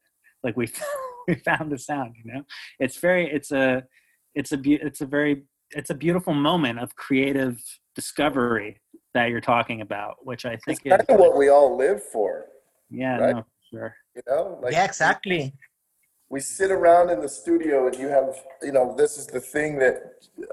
[0.43, 0.67] Like we
[1.29, 2.43] we found the sound you know
[2.79, 3.83] it's very it's a
[4.35, 7.61] it's a beau- it's a very it's a beautiful moment of creative
[7.95, 8.81] discovery
[9.15, 12.03] that you're talking about which i It's think kind is of what we all live
[12.03, 12.47] for,
[12.91, 13.37] yeah right?
[13.37, 14.59] no sure you know?
[14.63, 15.53] Like yeah, exactly.
[16.31, 19.79] we sit around in the studio and you have you know this is the thing
[19.79, 19.97] that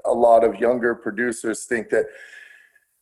[0.04, 2.06] a lot of younger producers think that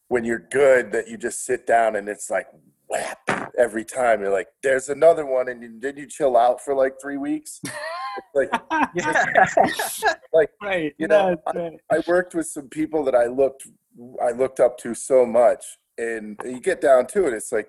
[0.08, 2.46] when you're good that you just sit down and it's like
[2.88, 6.74] whap every time you're like there's another one and you, did you chill out for
[6.74, 7.60] like three weeks
[8.34, 8.50] like
[8.94, 9.46] Yeah.
[10.32, 11.72] like right You know, it's right.
[11.90, 13.66] I worked with some people that I looked
[14.22, 15.64] I looked up to so much,
[15.98, 17.68] and you get down to it, it's like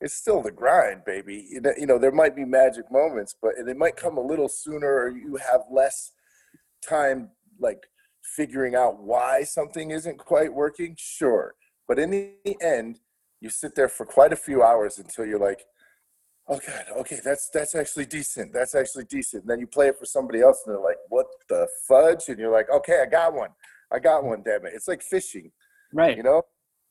[0.00, 1.46] it's still the grind, baby.
[1.50, 4.48] You know, you know there might be magic moments, but they might come a little
[4.48, 6.12] sooner, or you have less
[6.86, 7.84] time like
[8.36, 10.94] figuring out why something isn't quite working.
[10.98, 11.54] Sure,
[11.88, 13.00] but in the end,
[13.44, 15.60] you sit there for quite a few hours until you're like,
[16.48, 18.52] oh god, okay, that's that's actually decent.
[18.54, 19.42] That's actually decent.
[19.42, 22.24] And then you play it for somebody else, and they're like, what the fudge?
[22.28, 23.50] And you're like, okay, I got one.
[23.92, 24.42] I got one.
[24.42, 24.72] Damn it!
[24.74, 25.52] It's like fishing,
[25.92, 26.42] right you know.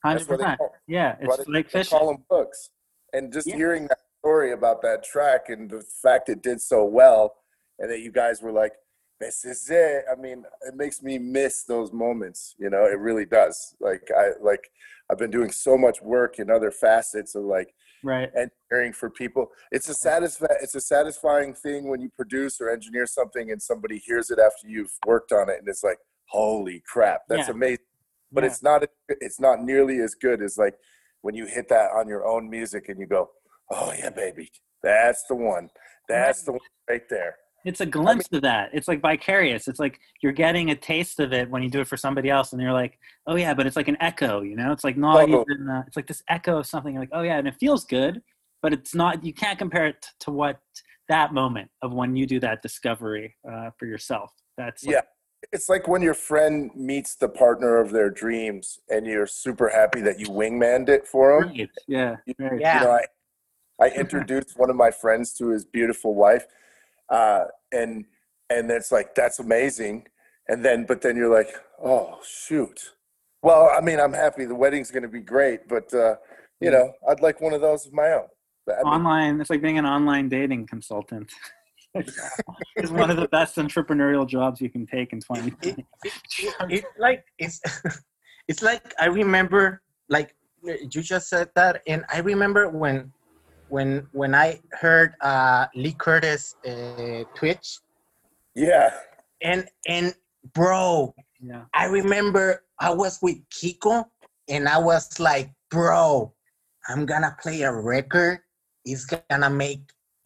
[0.04, 2.70] That's why they 100% call, yeah it's they- like they fishing call them books.
[3.12, 3.56] And just Yeah.
[3.56, 7.34] hearing that story about that track and the fact it did so well,
[7.78, 8.74] and that you guys were like,
[9.20, 12.54] "This is it." I mean, it makes me miss those moments.
[12.58, 13.74] You know, it really does.
[13.80, 14.64] Like I like
[15.10, 19.48] I've been doing so much work in other facets of like right engineering for people.
[19.70, 23.98] It's a satisfa- it's a satisfying thing when you produce or engineer something and somebody
[23.98, 27.54] hears it after you've worked on it and it's like, holy crap, that's Yeah.
[27.54, 27.84] amazing.
[28.32, 28.50] But Yeah.
[28.50, 30.74] it's not it's not nearly as good as like
[31.20, 33.30] when you hit that on your own music and you go,
[33.70, 34.50] oh yeah, baby,
[34.82, 35.70] that's the one,
[36.08, 37.36] that's the one right there.
[37.64, 41.32] It's a glimpse of that it's like vicarious it's like you're getting a taste of
[41.32, 43.76] it when you do it for somebody else and you're like oh yeah but it's
[43.76, 45.44] like an echo you know it's like not Totally.
[45.50, 47.84] even uh, it's like this echo of something you're like oh yeah and it feels
[47.84, 48.20] good
[48.62, 50.60] but it's not you can't compare it to what
[51.08, 55.00] that moment of when you do that discovery uh, for yourself that's like, Yeah.
[55.52, 60.00] It's like when your friend meets the partner of their dreams and you're super happy
[60.00, 61.50] that you wingmanned it for them.
[61.50, 61.70] Right.
[61.86, 62.16] Yeah.
[62.38, 62.60] Right.
[62.60, 62.80] Yeah.
[62.80, 66.46] you know, I, I introduced one of my friends to his beautiful wife,
[67.08, 68.04] uh, and
[68.50, 70.06] and it's like that's amazing,
[70.48, 72.80] and then but then you're like, oh shoot.
[73.42, 76.16] Well, I mean, I'm happy the wedding's going to be great, but uh,
[76.60, 78.28] you know, I'd like one of those of my own.
[78.66, 79.40] But, I mean, Online.
[79.40, 81.30] It's like being an online dating consultant.
[81.94, 85.84] it's one of the best entrepreneurial jobs you can take in 2020.
[86.02, 87.60] it, it's like it's
[88.48, 93.12] it's like I remember like you just said that and I remember when
[93.68, 97.78] when when I heard uh Lee Curtis uh, Twitch.
[98.54, 98.94] Yeah,
[99.42, 100.14] and and
[100.52, 101.64] bro Yeah.
[101.74, 104.04] I remember I was with Kiko
[104.48, 106.32] and I was like bro
[106.88, 108.40] I'm gonna play a record.
[108.84, 109.80] It's gonna make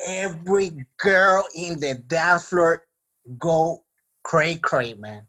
[0.07, 2.85] every girl in the dance floor
[3.39, 3.85] go
[4.25, 5.27] cray cray man.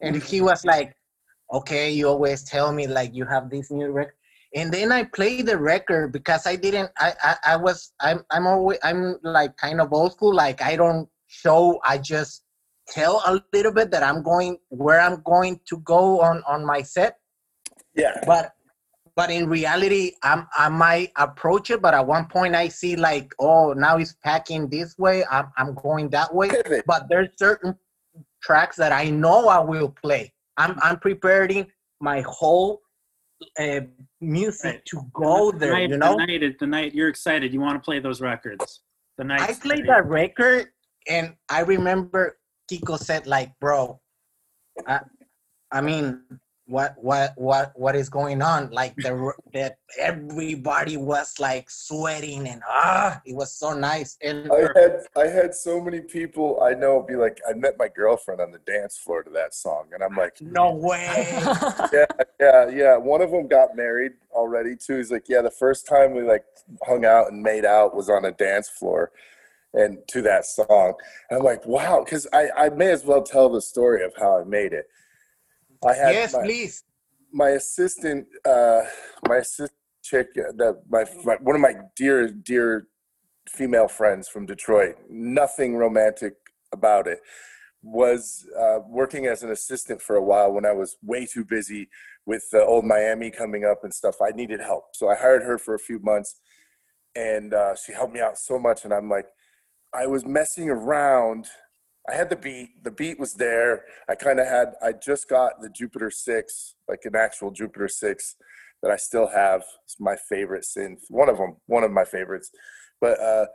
[0.00, 0.96] And he was like
[1.52, 4.14] okay you always tell me like you have this new record
[4.54, 8.46] and then i played the record because i didn't i i, I was i'm i'm
[8.46, 12.44] always i'm like kind of old school like i don't show i just
[12.88, 16.82] tell a little bit that i'm going where i'm going to go on on my
[16.82, 17.18] set.
[17.94, 18.52] Yeah, but
[19.16, 23.32] but in reality i'm i might approach it but at one point i see like
[23.38, 26.50] oh now he's packing this way i'm, I'm going that way.
[26.86, 27.76] But there's certain
[28.42, 30.32] tracks that I know I will play.
[30.56, 31.66] I'm I'm preparing
[32.00, 32.80] my whole
[33.58, 33.80] uh,
[34.20, 34.84] music Right.
[34.86, 35.72] to go The there.
[35.72, 38.80] night, You know, the night, the night you're excited, you want to play those records.
[39.18, 40.68] The night I played that record,
[41.08, 42.38] and I remember
[42.70, 44.00] Kiko said like, "Bro,
[44.86, 45.00] I,
[45.72, 46.22] I mean,
[46.70, 48.70] what what what what is going on?
[48.70, 54.16] Like the that everybody was like sweating and ah, it was so nice.
[54.22, 57.88] And I had I had so many people I know be like, I met my
[57.88, 61.28] girlfriend on the dance floor to that song, and I'm like, no way.
[61.92, 62.06] yeah,
[62.38, 62.96] yeah, yeah.
[62.96, 64.98] One of them got married already too.
[64.98, 66.44] He's like, yeah, the first time we like
[66.86, 69.10] hung out and made out was on a dance floor,
[69.74, 70.94] and to that song.
[71.28, 74.40] And I'm like, wow, because I I may as well tell the story of how
[74.40, 74.86] I made it.
[75.86, 76.84] I had yes, my, please.
[77.32, 78.82] my assistant, uh,
[79.28, 79.72] my assistant
[80.02, 82.86] chick, that my, my one of my dear dear
[83.48, 86.34] female friends from Detroit, nothing romantic
[86.72, 87.20] about it,
[87.82, 91.88] was uh, working as an assistant for a while when I was way too busy
[92.26, 94.16] with uh, Old Miami coming up and stuff.
[94.20, 96.36] I needed help, so I hired her for a few months,
[97.16, 98.84] and uh, she helped me out so much.
[98.84, 99.26] And I'm like,
[99.94, 101.46] I was messing around.
[102.10, 102.82] I had the beat.
[102.82, 103.84] The beat was there.
[104.08, 104.72] I kind of had.
[104.82, 108.36] I just got the Jupiter Six, like an actual Jupiter Six,
[108.82, 109.62] that I still have.
[109.84, 111.02] It's my favorite synth.
[111.08, 111.56] One of them.
[111.66, 112.50] One of my favorites.
[113.00, 113.46] But uh,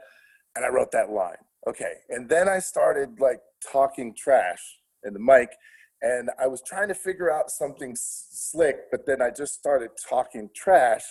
[0.56, 1.36] and I wrote that line.
[1.68, 3.39] Okay, and then I started like
[3.72, 4.62] talking trash
[5.03, 5.49] in the mic,
[6.01, 9.89] and I was trying to figure out something s- slick, but then I just started
[10.08, 11.03] talking trash,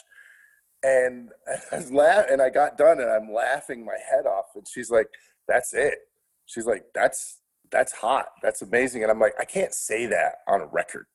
[0.82, 1.30] and
[1.72, 4.90] I was laugh, and I got done, and I'm laughing my head off, and she's
[4.90, 5.08] like,
[5.48, 5.98] "That's it."
[6.46, 7.40] She's like, "That's
[7.70, 8.26] that's hot.
[8.42, 11.06] That's amazing," and I'm like, "I can't say that on a record.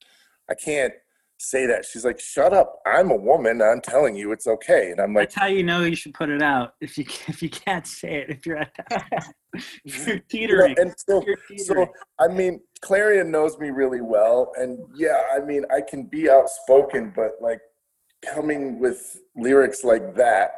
[0.50, 0.94] I can't."
[1.42, 5.00] say that she's like shut up i'm a woman i'm telling you it's okay and
[5.00, 6.74] i'm like That's how you know you should put it out.
[6.82, 9.34] If you if you can't say it, if you're at that,
[9.86, 10.76] if you're teetering.
[10.78, 11.88] and so You're So.
[12.20, 17.14] I mean, Clarion knows me really well, and yeah, I mean, I can be outspoken,
[17.16, 17.62] but like
[18.26, 20.52] coming with lyrics like that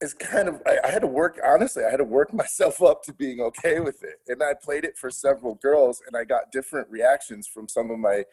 [0.00, 0.62] is kind of.
[0.66, 1.38] I, I had to work.
[1.44, 4.84] Honestly, I had to work myself up to being okay with it, and I played
[4.84, 8.24] it for several girls, and I got different reactions from some of my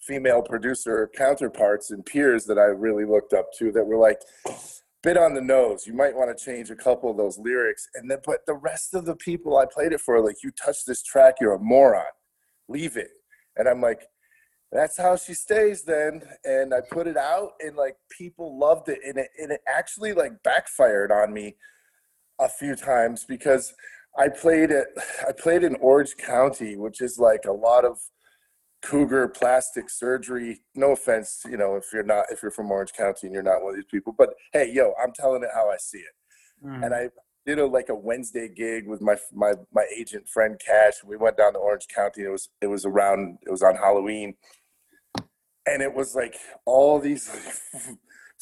[0.00, 4.20] female producer counterparts and peers that I really looked up to that were like
[5.02, 5.86] bit on the nose.
[5.86, 7.88] You might want to change a couple of those lyrics.
[7.94, 10.84] And then, but the rest of the people I played it for, like, you touch
[10.84, 12.04] this track, you're a moron.
[12.68, 13.10] Leave it.
[13.56, 14.02] And I'm like,
[14.72, 16.22] that's how she stays then.
[16.44, 19.00] And I put it out, and like people loved it.
[19.06, 21.56] And it, and it actually like backfired on me
[22.40, 23.74] a few times because
[24.18, 24.88] I played it,
[25.28, 27.98] I played in Orange County, which is like a lot of
[28.82, 30.60] cougar plastic surgery.
[30.74, 33.62] No offense, you know, if you're not, if you're from Orange County and you're not
[33.62, 36.14] one of these people, but hey, yo, I'm telling it how I see it
[36.64, 36.84] Mm.
[36.84, 37.08] and I
[37.44, 41.02] did a like a Wednesday gig with my my my agent friend Cash.
[41.04, 42.22] We went down to Orange County.
[42.22, 44.34] It was it was around it was on Halloween,
[45.66, 46.36] and it was like
[46.66, 47.30] all these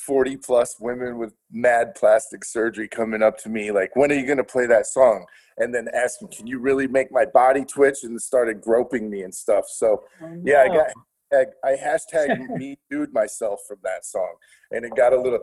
[0.06, 4.26] forty plus women with mad plastic surgery coming up to me like, when are you
[4.26, 5.26] gonna play that song?
[5.58, 7.98] And then asking, can you really make my body twitch?
[8.02, 9.66] And started groping me and stuff.
[9.68, 10.04] So
[10.42, 10.86] yeah, I got
[11.32, 14.34] I, I hashtag me dude myself from that song,
[14.70, 15.40] and it got a little,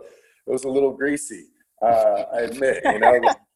[0.47, 1.47] it was a little greasy.
[1.81, 3.21] Uh, I admit, you know,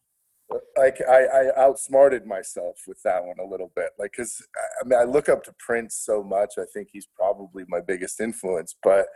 [0.77, 4.45] like I, I outsmarted myself with that one a little bit, like because
[4.81, 6.53] I mean I look up to Prince so much.
[6.57, 9.07] I think he's probably my biggest influence, but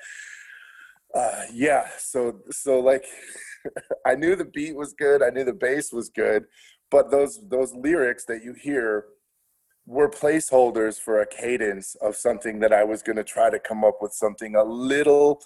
[1.14, 1.88] uh, yeah.
[1.98, 3.06] So so like,
[4.06, 5.22] I knew the beat was good.
[5.22, 6.46] I knew the bass was good,
[6.92, 9.06] but those those lyrics that you hear
[9.86, 13.84] were placeholders for a cadence of something that I was going to try to come
[13.84, 15.42] up with something a little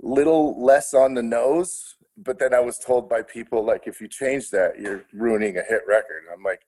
[0.00, 4.08] little less on the nose but then I was told by people like if you
[4.08, 6.62] change that you're ruining a hit record I'm like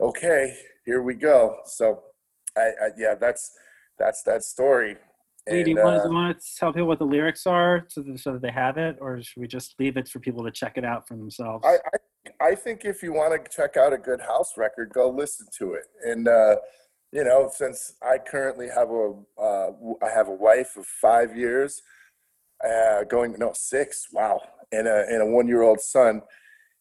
[0.00, 2.02] okay here we go so
[2.56, 3.52] I, I yeah that's
[3.98, 4.96] that's that story
[5.48, 7.86] do you And, want, uh, do you want to tell people what the lyrics are
[7.88, 10.42] so that, so that they have it, or should we just leave it for people
[10.44, 11.64] to check it out for themselves?
[11.64, 11.98] I, I
[12.40, 15.74] I think if you want to check out a good house record, go listen to
[15.74, 15.84] it.
[16.04, 16.56] And uh,
[17.12, 19.70] you know, since I currently have a uh,
[20.02, 21.82] I have a wife of five years,
[22.64, 24.40] uh, going no six, wow,
[24.72, 26.22] and a and a one year old son,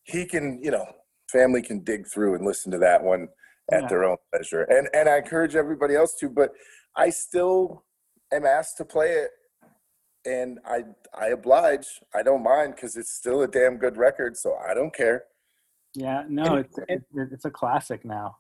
[0.04, 0.86] he can you know
[1.32, 3.28] family can dig through and listen to that one
[3.72, 3.88] at Yeah.
[3.90, 4.64] their own pleasure.
[4.64, 6.52] And and I encourage everybody else to, but
[6.96, 7.84] I still
[8.32, 9.32] am asked to play it
[10.26, 11.88] and I I oblige.
[12.14, 15.26] I don't mind because it's still a damn good record, so I don't care.
[15.94, 18.38] yeah, no, And- it's it, it's a classic now.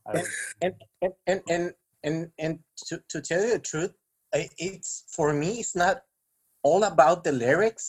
[0.62, 1.74] And and and and
[2.04, 3.92] and, and to, to tell you the truth
[4.34, 6.02] it's for me it's not
[6.68, 7.86] all about the lyrics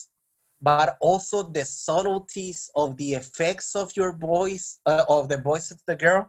[0.63, 5.79] but also the subtleties of the effects of your voice uh, of the voice of
[5.91, 6.23] the girl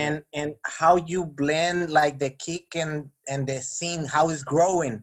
[0.00, 2.92] and and how you blend like the kick and
[3.32, 4.96] and the scene how it's growing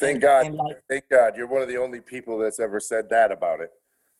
[0.00, 0.46] Thank And- God.
[0.46, 1.36] and like- Thank God.
[1.36, 3.70] You're one of the only people that's ever said that about it.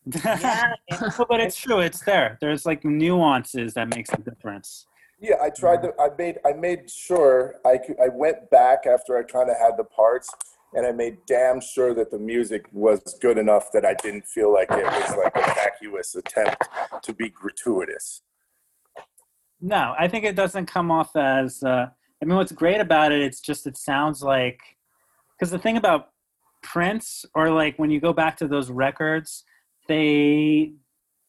[0.23, 1.79] yeah and, but it's true.
[1.89, 2.37] It's there.
[2.39, 4.85] There's like nuances that makes a difference.
[5.19, 5.89] Yeah, I tried to.
[5.99, 6.37] I made.
[6.49, 7.97] I made sure I could.
[7.99, 10.29] I went back after I kind of had the parts,
[10.75, 14.53] and I made damn sure that the music was good enough that I didn't feel
[14.53, 16.63] like it was like a vacuous attempt
[17.01, 18.21] to be gratuitous.
[19.61, 21.63] No, I think it doesn't come off as.
[21.63, 21.87] Uh,
[22.21, 23.21] I mean, what's great about it?
[23.21, 24.59] It's just it sounds like
[25.37, 26.09] because the thing about
[26.61, 29.43] Prince or like when you go back to those records,
[29.87, 30.73] they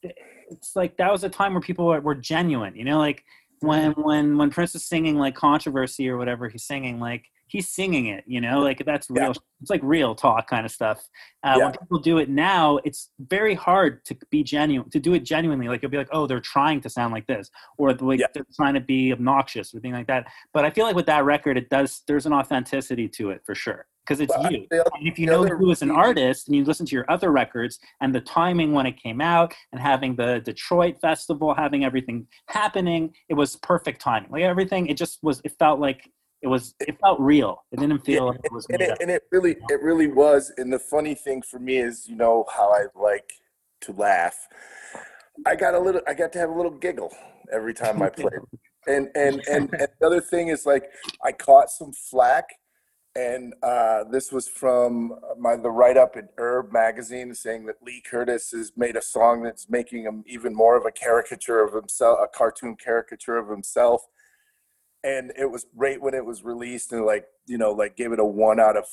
[0.03, 2.74] it's like that was a time where people were, were genuine.
[2.74, 3.22] You know, like
[3.61, 8.07] when when when Prince is singing like controversy or whatever he's singing, like he's singing
[8.07, 9.32] it you know like that's real Yeah.
[9.61, 11.01] it's like real talk kind of stuff
[11.44, 11.64] uh, Yeah.
[11.66, 15.68] when people do it now it's very hard to be genuine to do it genuinely
[15.68, 18.26] like you'll be like oh they're trying to sound like this or like Yeah.
[18.34, 21.24] they're trying to be obnoxious or being like that but i feel like with that
[21.24, 25.09] record it does there's an authenticity to it for sure because it's Well, you and
[25.09, 28.14] if you know other you an artist and you listen to your other records and
[28.14, 33.34] the timing when it came out and having the Detroit festival, having everything happening, it
[33.34, 34.30] was perfect timing.
[34.30, 35.40] Like everything, it just was.
[35.44, 36.09] It felt like
[36.47, 36.74] it was.
[36.80, 37.64] It felt real.
[37.72, 40.53] It didn't feel Yeah, like it was and it, and it really it really was
[40.57, 43.32] and the funny thing for me is you know how i like
[43.80, 44.36] to laugh
[45.44, 47.12] i got a little i got to have a little giggle
[47.53, 48.38] every time i played
[48.86, 50.84] and and and, and the other thing is like
[51.24, 52.44] i caught some flack
[53.16, 58.03] and uh, this was from my the write up in Herb magazine saying that Lee
[58.03, 62.18] Curtis has made a song that's making him even more of a caricature of himself,
[62.22, 64.03] a cartoon caricature of himself
[65.07, 68.19] and it was right when it was released and like you know like gave it
[68.21, 68.85] a one out of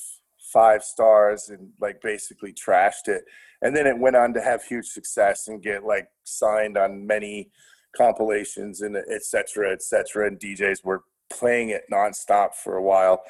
[0.53, 3.23] five stars and like basically trashed it.
[3.61, 7.49] And then it went on to have huge success and get like signed on many
[7.97, 10.27] compilations and et cetera et cetera.
[10.27, 11.01] And djs were
[11.31, 13.23] playing it nonstop for a while.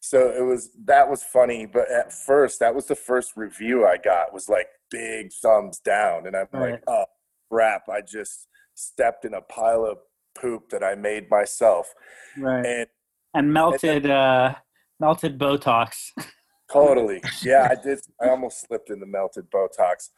[0.00, 1.66] So it was that was funny.
[1.66, 6.26] But at first that was the first review i got was like big thumbs down.
[6.26, 6.72] And i'm Right.
[6.72, 7.04] like oh
[7.50, 7.88] crap.
[7.88, 9.98] I just stepped in a pile of
[10.40, 11.92] poop that i made myself.
[12.38, 12.64] Right.
[12.66, 12.86] and
[13.34, 14.54] And melted, uh,
[14.98, 16.10] melted Botox.
[16.72, 17.22] totally.
[17.42, 20.10] Yeah i did i almost slipped in the melted botox.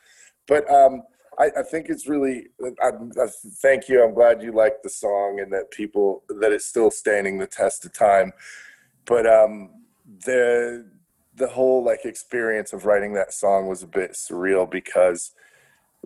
[0.47, 1.03] But um
[1.39, 2.49] I, I think it's really
[2.83, 3.27] I, I
[3.63, 4.05] thank you.
[4.05, 7.85] I'm glad you like the song and that people that it's still standing the test
[7.87, 8.33] of time.
[9.07, 9.71] But um
[10.27, 10.91] the
[11.35, 15.33] the whole like experience of writing that song was a bit surreal because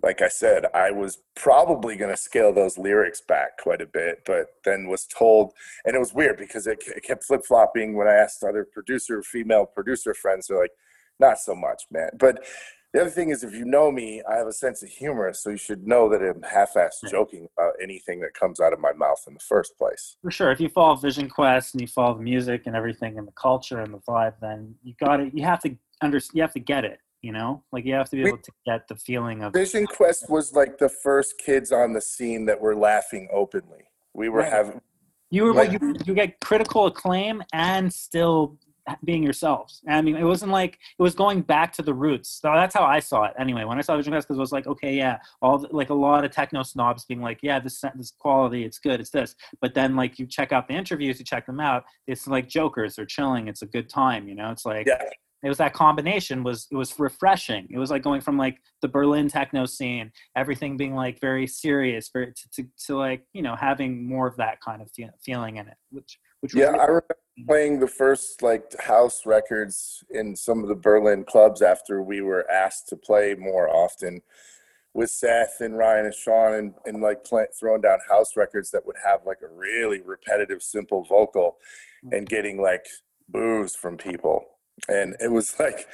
[0.03, 4.21] like i said i was probably going to scale those lyrics back quite a bit
[4.25, 5.53] but then was told
[5.85, 9.65] and it was weird because it, it kept flip-flopping when i asked other producer female
[9.65, 10.71] producer friends they're like
[11.19, 12.45] not so much man but
[12.93, 15.49] the other thing is if you know me i have a sense of humor so
[15.49, 17.09] you should know that i'm half-ass hmm.
[17.09, 20.51] joking about anything that comes out of my mouth in the first place For sure.
[20.51, 23.79] If you follow Vision Quest and you follow the music and everything and the culture
[23.79, 25.33] and the vibe, then you got it.
[25.33, 26.19] You have to under.
[26.33, 26.99] You have to get it.
[27.23, 29.51] You know, like you have to be able to get the feeling of.
[29.53, 34.29] vision quest was like the first kids on the scene that were laughing openly we
[34.29, 34.51] were Right.
[34.51, 34.81] having
[35.29, 38.57] You were Like- you, you get critical acclaim and still
[39.03, 39.81] being yourselves.
[39.89, 42.29] I mean, it wasn't like it was going back to the roots.
[42.41, 43.65] So that's how I saw it anyway.
[43.65, 45.93] When I saw Vision Quest, because it was like, okay, yeah, all the, like a
[45.93, 49.35] lot of techno snobs being like, yeah, this this quality, it's good, it's this.
[49.59, 52.95] But then like you check out the interviews, you check them out, it's like jokers,
[52.95, 54.51] they're chilling, it's a good time, you know.
[54.51, 55.03] It's like yeah
[55.43, 57.67] it was that combination was it was refreshing.
[57.69, 62.09] It was like going from like the berlin techno scene everything being like very serious
[62.13, 65.57] very to, to, to like you know having more of that kind of fe- feeling
[65.57, 67.17] in it which which Yeah, I remember
[67.47, 72.49] playing the first like house records in some of the Berlin clubs after we were
[72.49, 74.21] asked to play more often
[74.93, 78.85] with Seth and Ryan and Shaun and, and like play, throwing down house records that
[78.85, 81.57] would have like a really repetitive, simple vocal
[82.03, 82.17] mm.
[82.17, 82.85] and getting like
[83.29, 84.45] boos from people.
[84.89, 85.87] And it was like,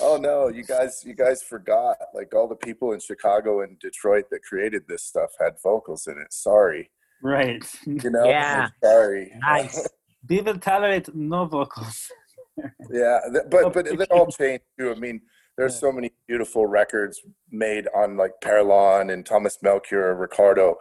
[0.00, 4.26] oh no, you guys, you guys forgot like all the people in Chicago and Detroit
[4.30, 6.32] that created this stuff had vocals in it.
[6.32, 6.90] Sorry,
[7.22, 8.68] right you know, Yeah.
[8.82, 9.32] sorry.
[9.40, 9.86] Nice.
[10.28, 12.08] people tolerate no vocals
[12.90, 14.90] Yeah, th- but but it all changed too.
[14.92, 15.20] I mean,
[15.56, 17.20] there's so many beautiful records
[17.50, 20.76] made on like Perlon and Thomas Melchior, Ricardo.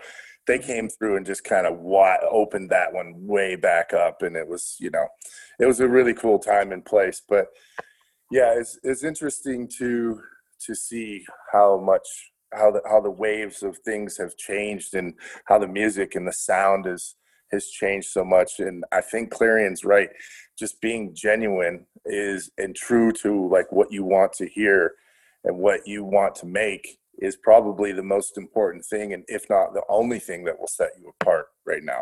[0.47, 1.79] They came through and just kind of
[2.29, 5.07] opened that one way back up, and it was you know,
[5.59, 7.21] it was a really cool time and place.
[7.27, 7.47] But
[8.31, 10.21] yeah, it's it's interesting to
[10.65, 12.07] to see how much
[12.53, 15.13] how the how the waves of things have changed and
[15.45, 17.15] how the music and the sound is
[17.51, 18.59] has changed so much.
[18.59, 20.09] And I think Clarion's right
[20.57, 24.93] just being genuine is and true to like what you want to hear
[25.43, 29.73] and what you want to make is probably the most important thing and if not
[29.73, 32.01] the only thing that will set you apart right now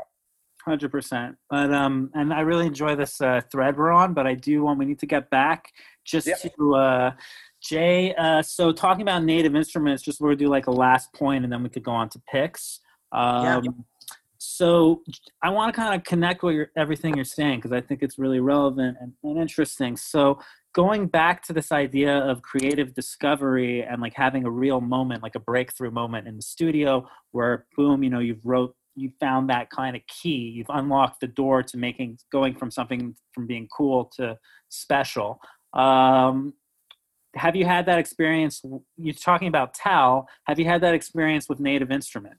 [0.66, 1.38] Hundred percent.
[1.50, 4.14] But um, and I really enjoy this uh, thread we're on.
[4.14, 5.72] But I do want we need to get back
[6.04, 6.36] just Yeah.
[6.36, 7.12] to uh,
[7.64, 8.14] Jay.
[8.16, 11.52] Uh, so talking about native instruments, just we're gonna do like a last point, and
[11.52, 12.82] then we could go on to picks.
[13.14, 13.72] Um, Yeah.
[14.38, 15.02] So
[15.42, 18.20] I want to kind of connect with your, everything you're saying because I think it's
[18.20, 19.96] really relevant and, and interesting.
[19.98, 20.40] So
[20.74, 25.36] going back to this idea of creative discovery and like having a real moment, like
[25.36, 29.70] a breakthrough moment in the studio, where boom, you know, you've wrote you found that
[29.70, 30.52] kind of key.
[30.56, 34.38] You've unlocked the door to making going from something from being cool to
[34.70, 35.40] special.
[35.74, 36.54] Um,
[37.36, 38.62] have you had that experience
[38.98, 42.36] you're talking about tal have you had that experience with native instrument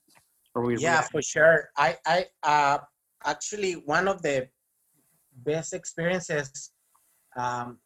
[0.55, 1.71] or we yeah for sure.
[1.77, 2.79] I i uh
[3.25, 4.49] actually one of the
[5.45, 6.73] best experiences
[7.37, 7.79] um,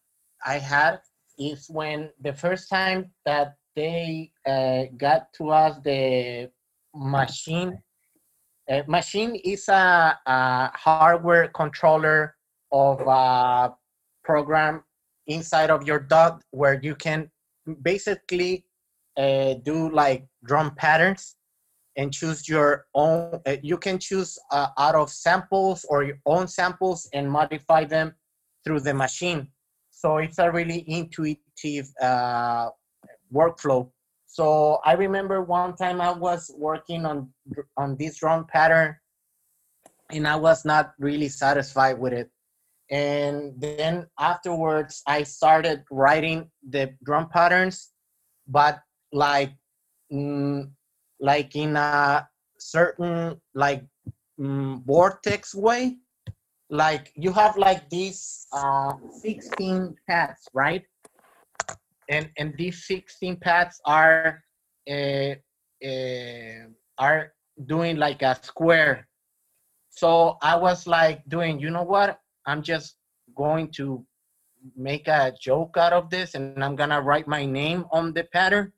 [0.44, 1.00] I had
[1.38, 6.50] is when the first time that they uh, got to us the
[6.94, 7.78] Maschine.
[8.70, 12.36] Uh, Maschine is a, a hardware controller
[12.72, 13.74] of a
[14.22, 14.82] program
[15.26, 17.30] inside of your DAW where you can
[17.82, 18.64] basically
[19.16, 21.36] uh, do like drum patterns
[21.96, 26.48] and choose your own uh, you can choose uh, out of samples or your own
[26.48, 28.14] samples and modify them
[28.64, 29.48] through the Maschine
[30.04, 32.68] so it's a really intuitive uh,
[33.32, 33.88] workflow.
[34.26, 37.30] So i remember one time i was working on
[37.78, 38.96] on this drum pattern
[40.10, 42.28] and i was not really satisfied with it.
[42.90, 47.94] And then afterwards i started writing the drum patterns
[48.46, 48.80] but
[49.12, 49.52] like
[50.12, 50.68] mm,
[51.20, 52.28] like in a
[52.58, 53.82] certain like
[54.38, 55.96] mm, vortex way
[56.74, 60.82] like you have like these uh 16 pads right?
[62.08, 64.42] and and these 16 pads are
[64.90, 65.34] uh,
[65.84, 66.66] uh,
[66.98, 67.32] are
[67.66, 69.08] doing like a square.
[69.90, 72.18] So i was like doing you know what?
[72.46, 72.96] I'm just
[73.36, 74.04] going to
[74.76, 78.72] make a joke out of this and i'm gonna write my name on the pattern.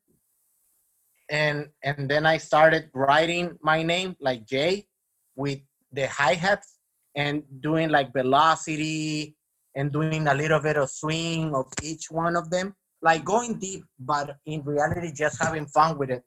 [1.28, 4.86] And and then I started writing my name like Jay
[5.34, 5.58] with
[5.92, 6.75] the hi hats
[7.16, 9.34] and doing like velocity
[9.74, 13.84] and doing a little bit of swing of each one of them, like going deep,
[13.98, 16.22] but in reality just having fun with it.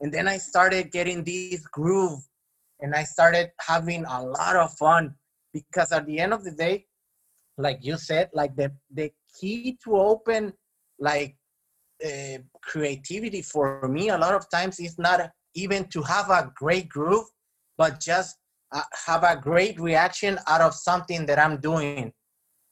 [0.00, 2.20] And then I started getting this groove,
[2.80, 5.14] and I started having a lot of fun
[5.52, 6.86] because at the end of the day,
[7.56, 10.52] like you said, like the the key to open
[10.98, 11.36] like
[12.04, 16.88] uh, creativity for me a lot of times is not even to have a great
[16.88, 17.26] groove
[17.78, 18.36] but just
[18.72, 22.12] uh, have a great reaction out of something that i'm doing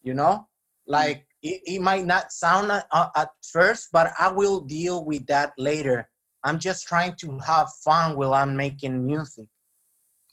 [0.03, 0.47] you know
[0.87, 5.25] like it, it might not sound at, uh, at first but i will deal with
[5.27, 6.09] that later
[6.45, 9.47] i'm just trying to have fun while i'm making music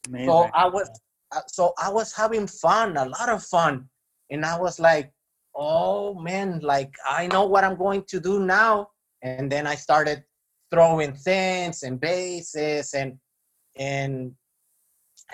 [0.07, 0.27] Amazing.
[0.27, 0.89] so i was
[1.35, 3.87] uh, so i was having fun a lot of fun
[4.29, 5.11] and i was like
[5.57, 8.89] oh man, like I know what I'm going to do now.
[9.23, 10.23] And then I started
[10.71, 13.17] throwing synths and basses and
[13.75, 14.33] and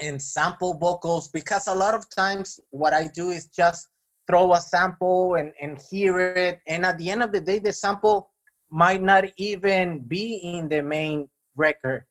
[0.01, 3.87] and sample vocals because a lot of times what I do is just
[4.27, 6.59] throw a sample and, and hear it.
[6.67, 8.31] And at the end of the day, the sample
[8.71, 12.05] might not even be in the main record.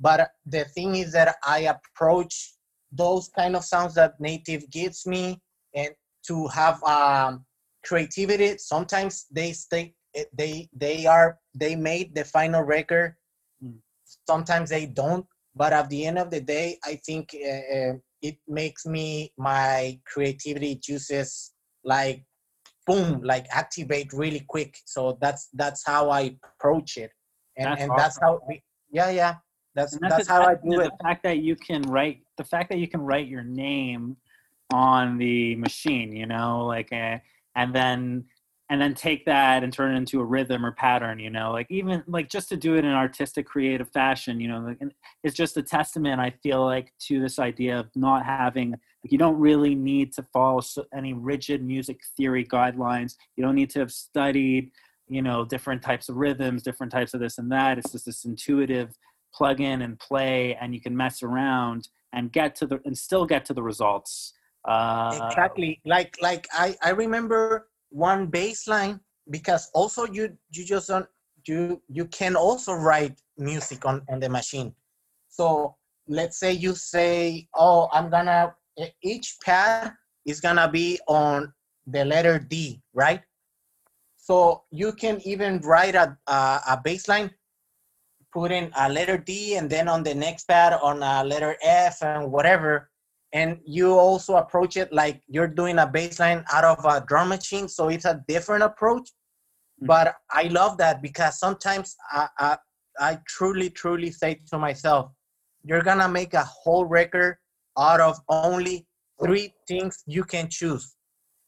[0.00, 2.54] But the thing is that I approach
[2.90, 5.40] those kind of sounds that native gives me
[5.74, 5.90] and
[6.26, 7.44] to have um,
[7.84, 9.94] creativity sometimes they stay
[10.32, 13.14] they they are they made the final record
[13.62, 13.76] hmm.
[14.26, 18.86] sometimes they don't but at the end of the day i think uh, it makes
[18.86, 21.52] me my creativity juices
[21.84, 22.24] like
[22.88, 24.76] boom like activate really quick.
[24.86, 27.12] So that's that's how i approach it.
[27.56, 28.02] And that's and awesome.
[28.02, 29.34] that's how we, yeah yeah.
[29.74, 32.68] That's that's, that's how i do it the fact that you can write the fact
[32.70, 34.16] that you can write your name
[34.72, 37.18] on the Maschine you know like uh,
[37.54, 38.24] and then
[38.70, 41.66] and then take that and turn it into a rhythm or pattern you know like
[41.70, 44.78] even like just to do it in artistic creative fashion you know like,
[45.24, 49.18] it's just a testament i feel like to this idea of not having like you
[49.18, 50.60] don't really need to follow
[50.94, 53.14] any rigid music theory guidelines.
[53.36, 54.70] You don't need to have studied
[55.10, 57.78] you know different types of rhythms different types of this and that.
[57.78, 58.96] It's just this intuitive
[59.32, 63.24] plug in and play and you can mess around and get to the and still
[63.24, 64.34] get to the results.
[64.66, 65.80] Uh, exactly.
[65.84, 71.06] Like like I I remember one bass line because also you you just don't
[71.46, 74.74] you you can also write music on on the Maschine.
[75.28, 75.76] So
[76.08, 78.54] let's say you say, oh, I'm gonna
[79.02, 79.92] each pad
[80.26, 81.52] is gonna be on
[81.86, 83.22] the letter D, right?
[84.16, 87.30] So you can even write a a, a bass line,
[88.32, 92.02] put in a letter D, and then on the next pad on a letter F
[92.02, 92.90] and whatever
[93.32, 97.28] and you also approach it like you're doing a bass line out of a drum
[97.28, 99.86] machine so it's a different approach mm-hmm.
[99.86, 102.58] but i love that because sometimes I, I,
[102.98, 105.10] I truly truly say to myself
[105.62, 107.36] you're gonna make a whole record
[107.78, 108.86] out of only
[109.22, 110.94] three things you can choose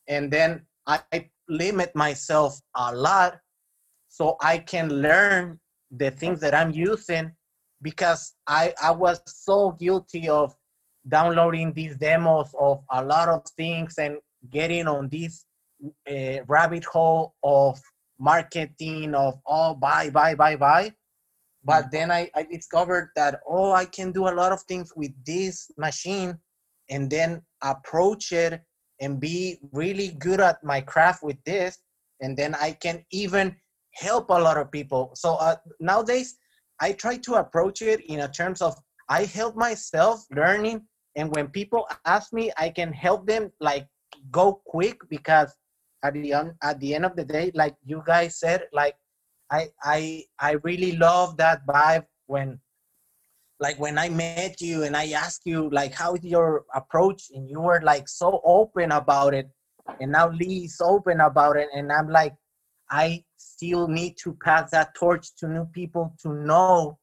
[0.09, 1.01] and then i
[1.49, 3.39] limit myself a lot
[4.09, 5.59] so i can learn
[5.93, 7.33] the things that i'm using
[7.83, 10.55] because i i was so guilty of
[11.09, 14.18] downloading these demos of a lot of things and
[14.51, 15.44] getting on this
[16.11, 17.80] uh, rabbit hole of
[18.18, 20.92] marketing of oh buy buy buy buy.
[21.64, 21.90] But mm-hmm.
[21.92, 25.70] then I, I discovered that oh i can do a lot of things with this
[25.80, 26.38] Maschine
[26.90, 28.61] and then approach it
[29.01, 31.78] and be really good at my craft with this.
[32.20, 33.57] And then i can even
[33.94, 35.11] help a lot of people.
[35.14, 36.36] So uh, nowadays
[36.80, 38.74] i try to approach it in a terms of
[39.09, 40.82] i help myself learning
[41.17, 43.87] and when people ask me i can help them like
[44.31, 45.55] go quick because
[46.03, 48.95] at the end at the end of the day like you guys said like
[49.51, 52.59] i i i really love that vibe when
[53.59, 57.31] like when i met you and i asked you like how's your approach?
[57.35, 59.51] And you were like so open about it.
[60.01, 61.69] And now lee's open about it.
[61.75, 62.35] And i'm like
[62.91, 66.99] i still need to pass that torch to new people to know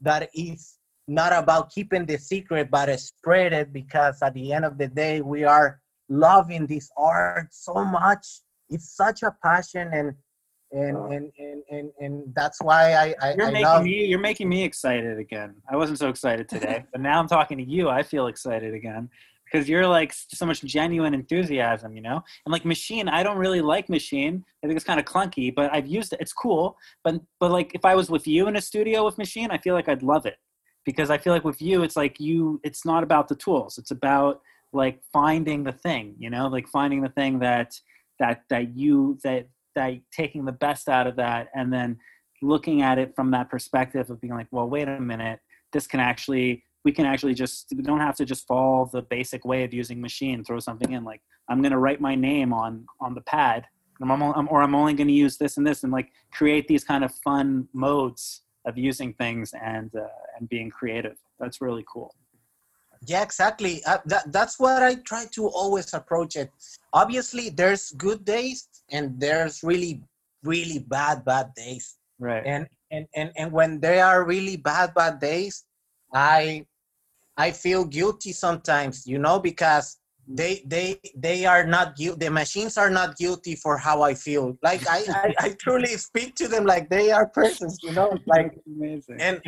[0.00, 4.78] that it's not about keeping the secret but spread it because at the end of
[4.78, 10.14] the day we are loving this art so much it's such a passion and
[10.72, 11.06] and oh.
[11.06, 14.48] and and and, and that's why I, I You're I making love, me you're making
[14.48, 15.54] me excited again.
[15.70, 17.88] I wasn't so excited today, but now I'm talking to you.
[17.88, 19.10] I feel excited again
[19.44, 22.22] because you're like so much genuine enthusiasm, you know.
[22.46, 24.42] And like Maschine, I don't really like Maschine.
[24.64, 26.20] I think it's kind of clunky, but I've used it.
[26.20, 29.50] It's cool, but but like if I was with you in a studio with Maschine,
[29.50, 30.36] I feel like I'd love it
[30.84, 32.60] because I feel like with you, it's like you.
[32.64, 33.78] It's not about the tools.
[33.78, 34.40] It's about
[34.72, 37.74] like finding the thing, you know, like finding the thing that
[38.18, 41.98] that that you that that taking the best out of that and then
[42.42, 45.40] looking at it from that perspective of being like well wait a minute
[45.72, 49.44] this can actually we can actually just we don't have to just follow the basic
[49.44, 52.84] way of using Maschine throw something in like i'm going to write my name on
[53.00, 53.66] on the pad
[54.00, 56.84] I'm, I'm, or i'm only going to use this and this and like create these
[56.84, 60.06] kind of fun modes of using things and uh,
[60.38, 61.16] and being creative.
[61.38, 62.14] That's really cool.
[63.06, 63.82] Yeah exactly.
[63.84, 66.50] Uh, that, that's what i try to always approach it.
[66.92, 70.00] Obviously there's good days and there's really
[70.44, 71.96] really bad bad days.
[72.18, 72.44] Right.
[72.46, 75.64] And and and, and when there are really bad bad days
[76.14, 76.64] i
[77.36, 79.98] i feel guilty sometimes you know because
[80.28, 84.56] they they they are not guilty the machines are not guilty for how i feel.
[84.62, 88.52] Like I, I i truly speak to them like they are persons you know like
[88.66, 89.16] amazing.
[89.20, 89.42] and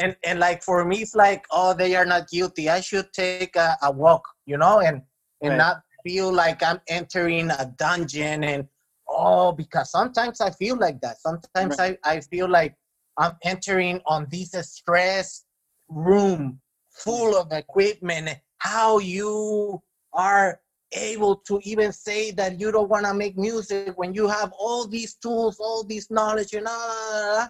[0.00, 2.68] and and like for me it's like oh they are not guilty.
[2.68, 5.02] I should take a, a walk you know and
[5.42, 5.58] and Right.
[5.58, 8.66] not feel like i'm entering a dungeon and
[9.08, 11.20] oh because sometimes i feel like that.
[11.20, 12.74] Sometimes I, I feel like
[13.18, 15.44] i'm entering on this stress
[15.88, 16.60] room
[16.90, 19.80] full of equipment how you
[20.16, 20.60] are
[20.92, 24.86] able to even say that you don't want to make music when you have all
[24.86, 27.46] these tools all these knowledge you know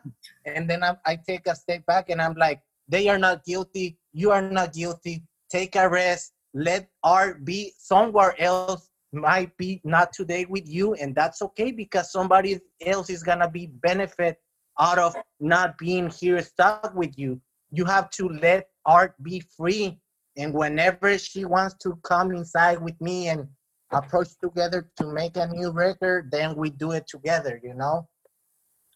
[0.47, 3.99] and then I, I take a step back and i'm like they are not guilty
[4.13, 10.13] you are not guilty take a rest let art be somewhere else might be not
[10.13, 14.39] today with you and that's okay because somebody else is gonna be benefit
[14.79, 17.41] out of not being here stuck with you.
[17.71, 19.99] You have to let art be free
[20.37, 23.47] and whenever she wants to come inside with me and
[23.93, 28.07] approach together to make a new record then we do it together you know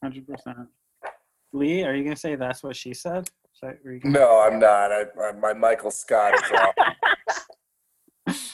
[0.05, 0.67] 100%
[1.53, 3.29] lee are you going to say that's what she said
[3.61, 4.91] Sorry, were No, I'm not.
[4.91, 6.75] I, I my Michael Scott is off.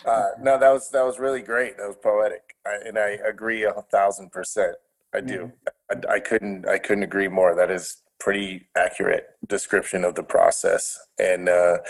[0.07, 1.77] Uh, no, that was that was really great.
[1.77, 4.77] That was poetic, I, and I agree a thousand percent.
[5.13, 5.53] I do.
[5.91, 6.67] I, I couldn't.
[6.67, 7.55] I couldn't agree more.
[7.55, 10.99] That is pretty accurate description of the process.
[11.19, 11.89] And uh, I-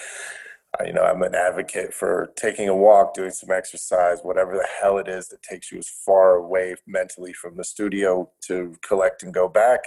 [0.85, 4.99] you know, I'm an advocate for taking a walk, doing some exercise, whatever the hell
[4.99, 9.33] it is that takes you as far away mentally from the studio to collect and
[9.33, 9.81] go back.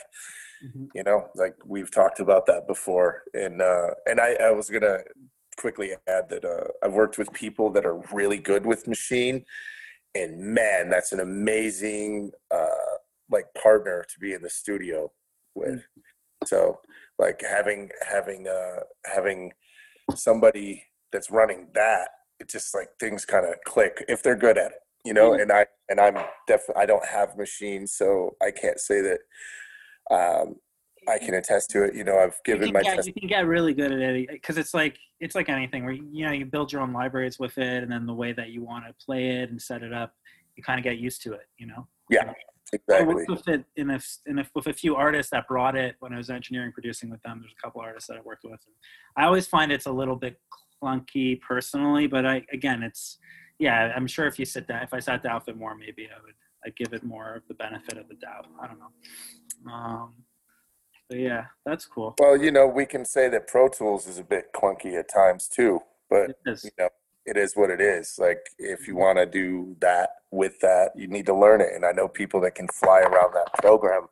[0.62, 0.90] Mhm.
[0.94, 4.98] you know like we've talked about that before and uh and i i was gonna
[5.56, 9.46] quickly add that uh i've worked with people that are really good with Maschine
[10.16, 12.98] and man that's an amazing uh
[13.30, 15.10] like partner to be in the studio
[15.56, 15.82] with.
[16.46, 16.80] So
[17.18, 19.54] like having having uh having
[20.16, 24.72] somebody that's running that it just like things kind of click if they're good at
[24.72, 25.34] it you know?
[25.34, 26.16] And i and i'm
[26.48, 29.20] definitely i don't have machines so i can't say that
[30.12, 30.56] um
[31.08, 33.48] i can attest to it you know i've given my get, test you can get
[33.48, 36.72] really good at it because it's like it's like anything where you know you build
[36.72, 39.50] your own libraries with it and then the way that you want to play it
[39.50, 40.14] and set it up
[40.56, 41.88] you kind of get used to it you know?
[42.10, 42.34] Yeah
[42.74, 45.76] I exactly worked with it in a, in a, with a few artists that brought
[45.76, 47.40] it when I was engineering producing with them.
[47.42, 48.60] There's a couple artists that I worked with.
[48.66, 48.76] And
[49.18, 50.40] I always find it's a little bit
[50.82, 53.18] clunky personally, but I again, it's
[53.60, 53.92] yeah.
[53.96, 56.22] I'm sure if you sit down, if I sat down with it more, maybe I
[56.24, 58.48] would I'd give it more of the benefit of the doubt.
[58.62, 59.72] I don't know.
[59.72, 60.14] Um,
[61.10, 62.16] but yeah, that's cool.
[62.20, 65.48] well you know we can say that pro tools is a bit clunky at times
[65.48, 66.64] too but It is.
[66.64, 66.90] you know
[67.26, 69.04] it is what it is like if you mm-hmm.
[69.04, 72.40] want to do that with that you need to learn it and i know people
[72.40, 74.08] that can fly around that program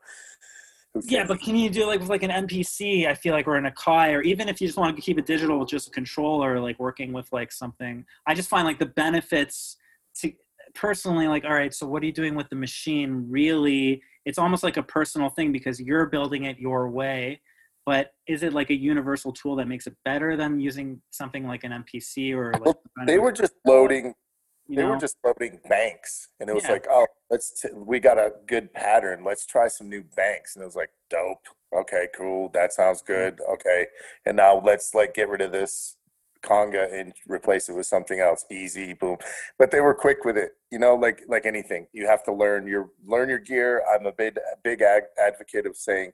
[1.05, 3.08] Yeah, but can you do like with like an MPC?
[3.08, 5.28] I feel like or an Akai, or even if you just want to keep it
[5.28, 8.03] digital with just a controller, like working with like something.
[8.26, 9.78] I just find like the benefits
[10.22, 10.34] to
[10.74, 14.64] personally like all right so what are you doing with the Maschine really it's almost
[14.64, 17.41] like a personal thing because you're building it your way
[17.88, 21.64] but is it like a universal tool that makes it better than using something like
[21.64, 22.76] an mpc or like
[23.08, 24.14] they were just loading
[24.68, 24.90] you they know?
[24.92, 26.74] were just loading banks and it was Yeah.
[26.74, 30.62] like oh let's t- we got a good pattern let's try some new banks and
[30.62, 33.88] it was like dope okay cool that sounds good okay
[34.26, 35.96] and now let's like get rid of this
[36.44, 39.18] conga and replace it with something else easy boom
[39.58, 42.68] but they were quick with it you know like like anything you have to learn
[42.68, 46.12] your learn your gear i'm a big big ag- advocate of saying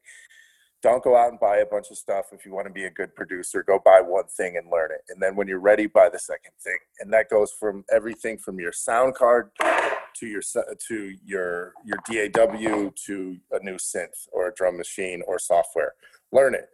[0.84, 2.92] don't go out and buy a bunch of stuff if you want to be a
[2.92, 5.02] good producer go buy one thing and learn it.
[5.10, 6.78] And then when you're ready buy the second thing.
[7.00, 10.42] And that goes from everything from your sound card to your
[10.88, 15.94] to your your DAW to a new synth or a drum machine or software.
[16.32, 16.70] Learn it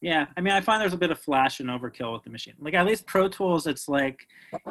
[0.00, 2.54] Yeah, I mean, I find there's a bit of flash and overkill with the Maschine.
[2.58, 4.26] Like at least Pro Tools, it's like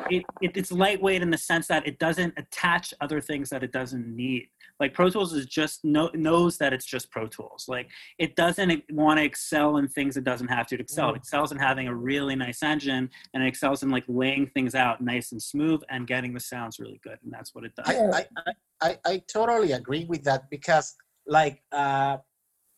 [0.10, 3.72] it, it it's lightweight in the sense that it doesn't attach other things that it
[3.72, 4.48] doesn't need.
[4.80, 7.66] Like Pro Tools is just know, knows that it's just Pro Tools.
[7.68, 11.12] Like it doesn't want to excel in things it doesn't have to excel.
[11.12, 14.74] It excels in having a really nice engine, and it excels in like laying things
[14.74, 17.20] out nice and smooth and getting the sounds really good.
[17.24, 17.88] And that's what it does.
[17.88, 20.96] I, I, I, I, I totally agree with that because
[21.28, 22.18] like uh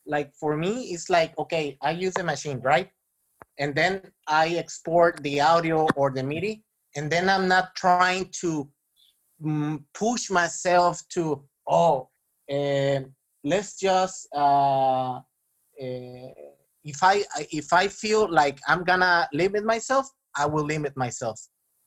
[0.06, 2.90] like for me it's like okay I use a Maschine right?
[3.60, 6.64] And then I export the audio or the MIDI
[6.96, 8.70] and then I'm not trying to
[9.44, 12.10] mm, push myself to oh
[12.52, 15.22] um let's just uh, uh
[16.84, 21.40] if I- if I feel like I'm gonna limit myself I will limit myself.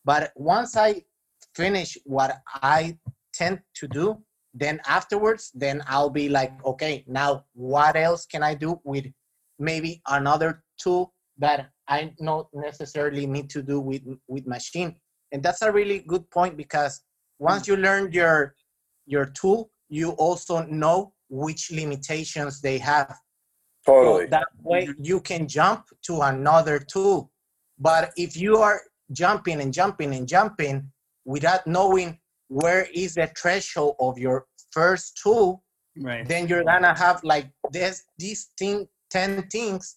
[0.05, 1.03] But once I
[1.55, 2.99] finish what I
[3.33, 4.23] tend to do
[4.55, 9.05] then afterwards then i'll be like okay now what else can i do with
[9.59, 14.95] maybe another tool that i don't necessarily need to do with with Maschine?
[15.33, 17.01] And that's a really good point because
[17.41, 17.73] once hmm.
[17.73, 18.55] you learn your
[19.07, 23.17] your tool you also know which limitations they have.
[23.87, 24.25] Totally.
[24.25, 27.31] So that way you can jump to another tool.
[27.79, 28.81] But if you are
[29.13, 30.91] jumping and jumping and jumping
[31.25, 32.19] without knowing
[32.49, 35.63] where is the threshold of your first tool,
[35.99, 36.27] right.
[36.29, 39.97] then you're gonna have like this these thing, 10 things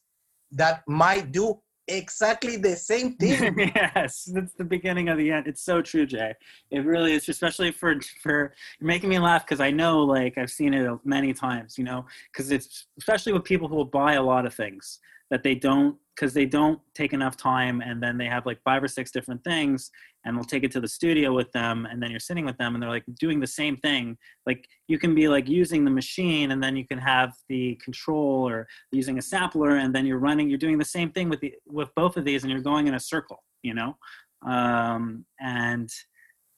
[0.51, 3.71] that might do exactly the same thing.
[3.75, 5.47] yes, that's the beginning of the end.
[5.47, 6.33] It's so true, Jay.
[6.71, 10.51] It really is, especially for for you're making me laugh because I know, like, I've
[10.51, 11.77] seen it many times.
[11.77, 15.43] You know, because it's especially with people who will buy a lot of things that
[15.43, 18.87] they don't because they don't take enough time, and then they have like five or
[18.87, 19.91] six different things,
[20.25, 22.73] and they'll take it to the studio with them, and then you're sitting with them,
[22.73, 24.17] and they're like doing the same thing.
[24.45, 28.49] Like you can be like using the Maschine, and then you can have the control
[28.49, 30.49] or using a sampler, and then you're running.
[30.49, 32.95] You're doing the same thing with the with both of these, and you're going in
[32.95, 33.43] a circle.
[33.61, 33.97] You know,
[34.45, 35.89] um, and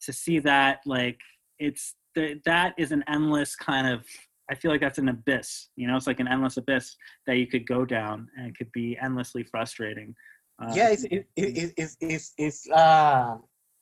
[0.01, 1.19] to see that like
[1.59, 4.05] it's th- that is an endless kind of
[4.49, 6.95] i feel like that's an abyss you know it's like an endless abyss
[7.27, 10.15] that you could go down and it could be endlessly frustrating.
[10.59, 13.37] Um, yeah, it's it, it, it, it's it's it's uh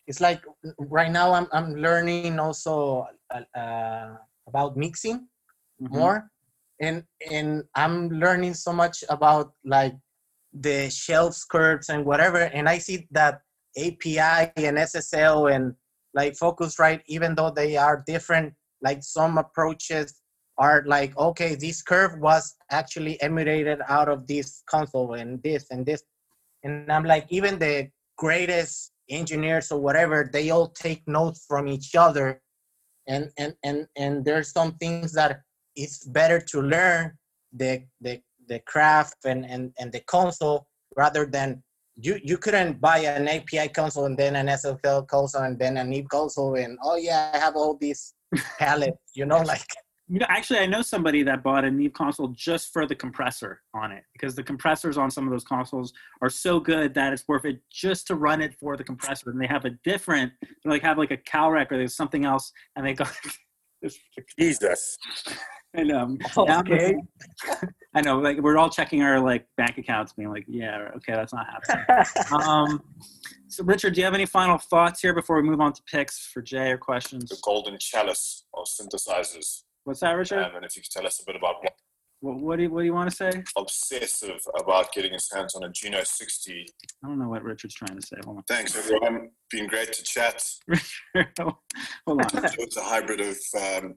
[0.06, 0.42] it's like
[0.78, 4.16] right now I'm I'm learning also uh, uh,
[4.48, 5.28] about mixing
[5.82, 5.92] mhm.
[5.92, 6.30] more.
[6.80, 9.96] And and i'm learning so much about like
[10.54, 12.42] the shelf curves and whatever.
[12.54, 13.42] And i see that
[13.78, 14.20] api
[14.68, 15.74] and ssl and
[16.14, 20.22] like focusrite even though they are different like some approaches
[20.58, 25.86] are like okay this curve was actually emulated out of this console and this and
[25.86, 26.04] this.
[26.64, 31.96] And i'm like even the greatest engineers or whatever they all take notes from each
[31.96, 32.42] other.
[33.08, 35.42] And and and and there's some things that
[35.76, 37.14] it's better to learn
[37.54, 41.64] the the the craft and and, and the console rather than
[41.96, 45.84] you you couldn't buy an API console and then an SSL console and then a
[45.84, 48.14] Neve console and oh yeah I have all these
[48.60, 49.72] palettes you know like
[50.10, 53.62] You know, actually, I know somebody that bought a Neve console just for the compressor
[53.74, 55.92] on it because the compressors on some of those consoles
[56.22, 59.30] are so good that it's worth it just to run it for the compressor.
[59.30, 60.32] And they have a different,
[60.64, 63.12] they like have like a Calrec or there's something else, and they got.
[64.40, 64.98] jesus
[65.76, 66.96] and um, now- Okay.
[67.96, 71.34] I know, like we're all checking our like bank accounts, being like, yeah, okay, that's
[71.34, 72.06] not happening.
[72.32, 72.82] um,
[73.48, 76.28] so, Richard, do you have any final thoughts here before we move on to picks
[76.28, 77.30] for Jay or questions?
[77.30, 79.64] The golden chalice of synthesizers.
[79.88, 80.44] What's that, Richard?
[80.44, 81.72] Um, and if you could tell us a bit about what
[82.20, 83.32] What, what do you, what do you want to say?
[83.56, 86.66] obsessive about getting his hands on a Juno 60.
[87.06, 88.18] I don't know what Richard's trying to say.
[88.26, 88.44] Hold on.
[88.50, 89.30] Thanks, everyone.
[89.50, 90.44] Been great to chat.
[91.16, 91.54] on.
[92.06, 92.30] Hold on.
[92.30, 93.96] So it's a hybrid of um,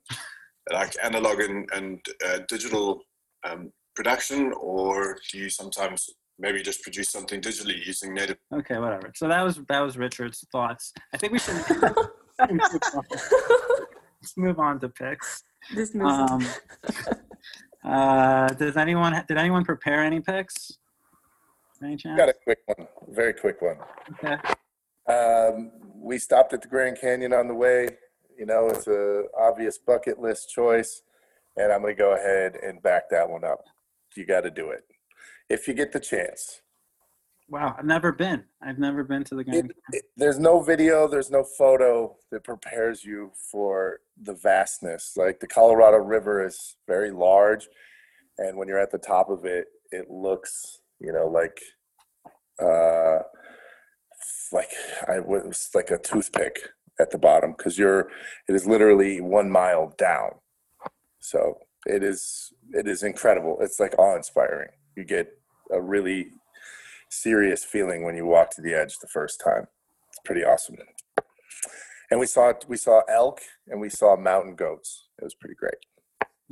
[0.73, 3.01] like analog and, and uh, digital
[3.43, 8.37] um, production, or do you sometimes maybe just produce something digitally using native?
[8.55, 9.11] Okay, whatever.
[9.17, 10.93] So that was that was Richard's thoughts.
[11.13, 11.57] I think we should
[14.21, 15.45] Let's move on to picks.
[15.75, 16.31] This music.
[16.31, 16.47] Um,
[17.85, 20.79] uh, does anyone did anyone prepare any picks?
[21.83, 22.19] Any chance?
[22.19, 23.77] Got a quick one, very quick one.
[24.13, 24.37] Okay.
[25.09, 27.89] Um, we stopped at the Grand Canyon on the way.
[28.39, 31.03] You know, it's a obvious bucket list choice,
[31.57, 33.65] and I'm going to go ahead and back that one up.
[34.17, 34.85] You got to do it
[35.49, 36.61] if you get the chance.
[37.51, 38.45] Wow, I've never been.
[38.63, 39.71] I've never been to the Grand.
[39.71, 45.15] It, it, there's no video, there's no photo that prepares you for the vastness.
[45.17, 47.69] Like the Colorado River is very large,
[48.39, 51.59] and when you're at the top of it, it looks, you know, like,
[52.63, 53.25] uh,
[54.53, 54.71] like
[55.09, 56.61] I was like a toothpick
[57.01, 58.11] at the bottom because you're.
[58.49, 60.31] It is literally one mile down,
[61.19, 62.53] so it is.
[62.73, 63.59] It is incredible.
[63.61, 64.69] It's like awe-inspiring.
[64.97, 65.33] You get
[65.73, 66.29] a really
[67.11, 69.67] serious feeling when you walk to the edge the first time.
[70.09, 70.77] It's pretty awesome.
[72.11, 75.09] And we saw we saw elk and we saw mountain goats.
[75.21, 75.75] It was pretty great.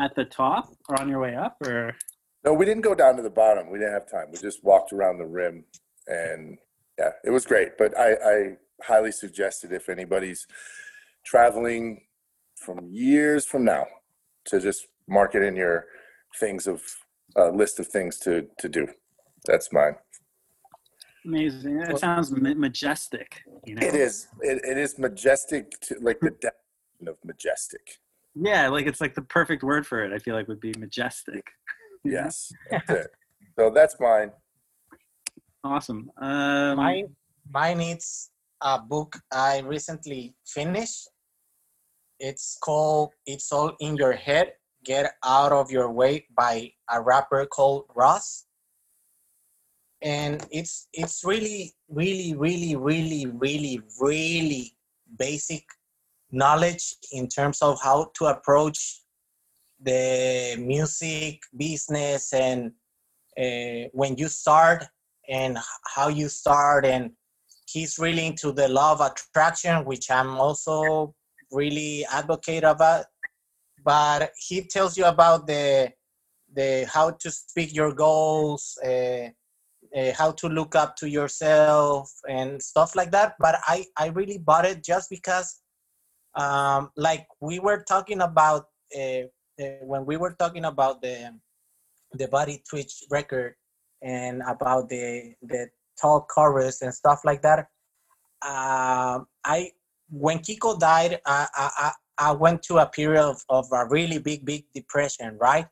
[0.01, 1.97] At the top or on your way up or?
[2.45, 3.69] No, we didn't go down to the bottom.
[3.71, 4.27] We didn't have time.
[4.31, 5.65] We just walked around the rim,
[6.07, 6.57] and
[6.97, 7.77] yeah, it was great.
[7.77, 10.47] But I, I highly suggest it if anybody's
[11.25, 12.03] traveling
[12.55, 13.87] from years from now
[14.47, 15.87] to just mark it in your
[16.39, 16.81] things of
[17.37, 18.87] uh, list of things to to do.
[19.47, 19.97] That's mine.
[21.27, 21.81] Amazing.
[21.83, 23.43] It sounds ma- majestic.
[23.67, 23.87] You know?
[23.87, 24.29] It is.
[24.41, 27.99] It, it is majestic to like the definition of majestic.
[28.35, 30.13] Yeah, like it's like the perfect word for it.
[30.13, 31.45] I feel like would be majestic.
[32.05, 32.53] Yes.
[32.71, 33.11] That's it.
[33.59, 34.31] So that's mine.
[35.65, 36.11] Awesome.
[36.19, 37.17] Um, Mine,
[37.51, 38.31] mine is
[38.63, 41.09] a book I recently finished.
[42.21, 44.53] It's called "It's All in Your Head."
[44.85, 48.47] Get out of your way by a rapper called Ross.
[50.03, 54.77] And it's it's really, really, really, really, really, really
[55.19, 55.65] basic
[56.31, 59.03] knowledge in terms of how to approach
[59.81, 62.73] the music business and
[63.39, 64.85] uh, when you start
[65.29, 65.59] and
[65.95, 66.85] how you start.
[66.85, 67.13] And
[67.69, 71.15] he's really into the law of attraction which i'm also
[71.53, 73.05] really advocate about
[73.85, 75.91] but he tells you about the
[76.55, 79.29] the how to speak your goals uh,
[79.97, 84.39] uh, how to look up to yourself and stuff like that but i i really
[84.39, 85.61] bought it just because
[86.35, 88.67] um like we were talking about
[88.99, 89.23] uh,
[89.61, 91.33] uh, when we were talking about the
[92.13, 93.55] the body twitch record
[94.03, 95.69] and about the the
[96.01, 97.61] tall chorus and stuff like that.
[98.43, 99.73] Um, I
[100.11, 104.19] when Kiko died, I, I I I went to a period of, of a really
[104.19, 105.67] big big depression, right?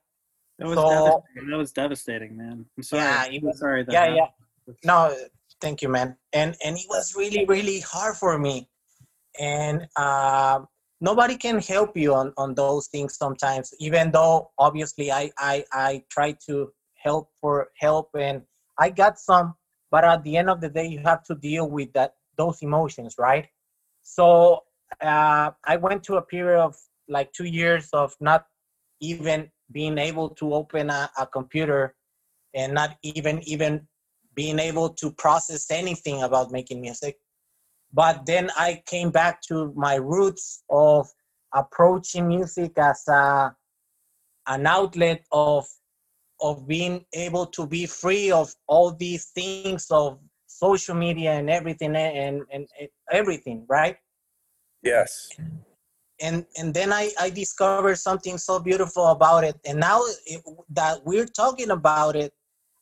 [0.58, 1.50] That was so- devastating.
[1.50, 2.66] That was devastating, man.
[2.76, 3.02] I'm sorry.
[3.02, 3.84] Yeah, it was- sorry.
[3.88, 4.26] Yeah, yeah.
[4.84, 5.16] No,
[5.60, 6.16] thank you, man.
[6.32, 8.68] And and it was really really hard for me,
[9.38, 10.66] and um,
[11.00, 13.72] nobody can help you on on those things sometimes.
[13.78, 18.42] Even though obviously I I I try to help for help and
[18.78, 19.54] I got some,
[19.90, 23.14] but at the end of the day you have to deal with that those emotions,
[23.18, 23.46] right?
[24.02, 24.62] So
[25.00, 26.76] uh, I went to a period of
[27.08, 28.46] like two years of not
[29.00, 31.94] even being able to open a, a computer
[32.54, 33.86] and not even even
[34.34, 37.16] being able to process anything about making music
[37.92, 41.08] but then i came back to my roots of
[41.54, 43.54] approaching music as a,
[44.46, 45.66] an outlet of
[46.40, 51.96] of being able to be free of all these things of social media and everything
[51.96, 53.96] and, and, and everything right
[54.82, 55.30] Yes.
[56.20, 59.56] And and then I, I discovered something so beautiful about it.
[59.66, 62.32] And now it, that we're talking about it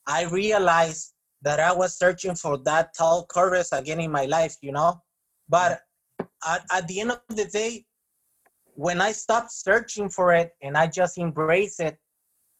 [0.07, 4.71] i realized that i was searching for that tall chorus again in my life you
[4.71, 5.01] know?
[5.49, 5.81] But
[6.45, 7.85] at, at the end of the day
[8.75, 11.97] when i stopped searching for it and i just embraced it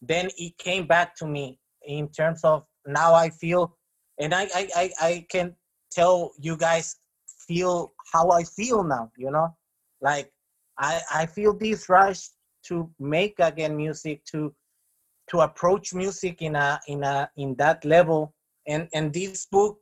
[0.02, 3.78] then it came back to me in terms of now i feel
[4.20, 5.56] and i i i, I can
[5.92, 6.98] tell you guys
[7.48, 9.56] feel how i feel now you know?
[10.02, 10.32] Like
[10.78, 12.30] I, I feel this rush
[12.68, 14.54] to make again music to
[15.30, 18.34] to approach music in a in a in that level.
[18.68, 19.78] And and this book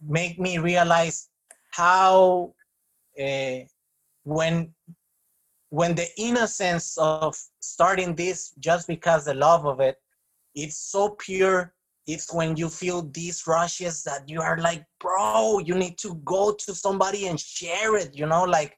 [0.00, 1.28] made me realize
[1.70, 2.54] how
[3.20, 3.58] uh,
[4.24, 4.72] when
[5.70, 9.96] when the innocence of starting this just because the love of it
[10.54, 11.74] it's so pure
[12.06, 16.54] it's when you feel these rushes that you are like bro you need to go
[16.54, 18.77] to somebody and share it you know like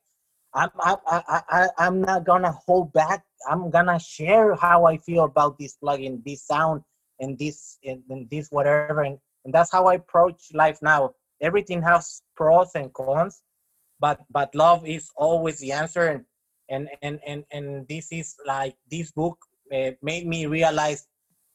[0.55, 3.25] I'm I, I, I I'm not gonna hold back.
[3.49, 6.83] I'm gonna share how I feel about this plugin, this sound,
[7.21, 11.15] and this and, and this whatever, and, and that's how I approach life now.
[11.41, 13.43] Everything has pros and cons,
[14.01, 16.25] but but love is always the answer and
[16.69, 19.39] and and and, and this is like this book
[19.75, 21.07] uh, made me realize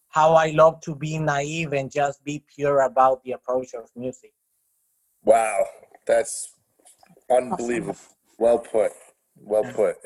[0.09, 4.31] how i love to be naive and just be pure about the approach of music
[5.25, 5.65] Wow,
[6.05, 6.53] that's
[7.31, 7.97] unbelievable.
[8.37, 8.91] Well put.
[9.37, 9.97] Well put.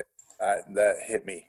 [0.41, 1.47] Uh, that hit me.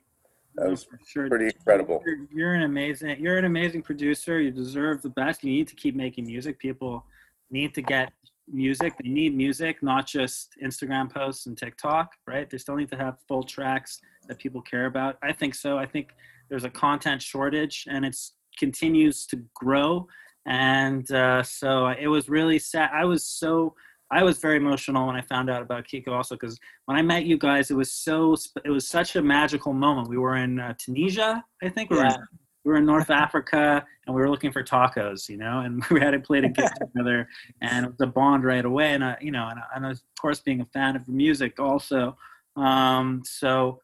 [0.55, 1.29] That was sure.
[1.29, 2.03] pretty incredible.
[2.05, 3.19] You're, you're an amazing.
[3.19, 4.41] You're an amazing producer.
[4.41, 5.43] You deserve the best.
[5.43, 6.59] You need to keep making music.
[6.59, 7.05] People
[7.49, 8.11] need to get
[8.51, 8.93] music.
[9.01, 12.11] They need music, not just Instagram posts and TikTok.
[12.27, 12.49] Right?
[12.49, 15.17] They still need to have full tracks that people care about.
[15.23, 15.77] I think so.
[15.77, 16.09] I think
[16.49, 20.07] there's a content shortage, and it's continues to grow.
[20.45, 22.89] And uh, so it was really sad.
[22.93, 23.75] I was so.
[24.11, 27.25] I was very emotional when I found out about Kiko also because when I met
[27.25, 28.35] you guys, it was so
[28.65, 30.09] it was such a magical moment.
[30.09, 31.89] We were in uh, Tunisia, I think.
[31.89, 32.27] We were, in,
[32.65, 36.01] we were in North Africa, and we were looking for tacos, you know, and we
[36.01, 37.27] had to play a together,
[37.61, 38.93] and it was a bond right away.
[38.93, 42.17] And uh, you know, and, and of course, being a fan of music also.
[42.57, 43.79] Um, so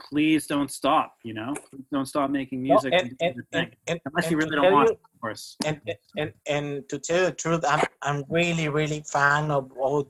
[0.00, 1.54] please don't stop, you know,
[1.92, 5.56] don't stop making music and, and, and, and, unless you really don't want, you- course.
[5.64, 5.80] and
[6.16, 10.08] and and to tell the truth, I'm I'm really really fan of all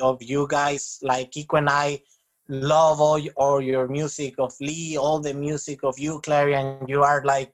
[0.00, 0.98] of you guys.
[1.02, 2.00] Like Kiko and I
[2.48, 7.02] love all, all your music of Lee, all the music of you, Clary, and you
[7.02, 7.52] are like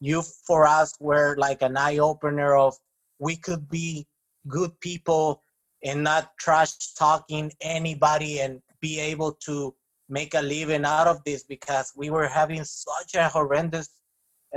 [0.00, 2.76] you for us were like an eye opener of
[3.18, 4.06] we could be
[4.46, 5.42] good people
[5.82, 9.74] and not trash talking anybody and be able to
[10.08, 13.88] make a living out of this because we were having such a horrendous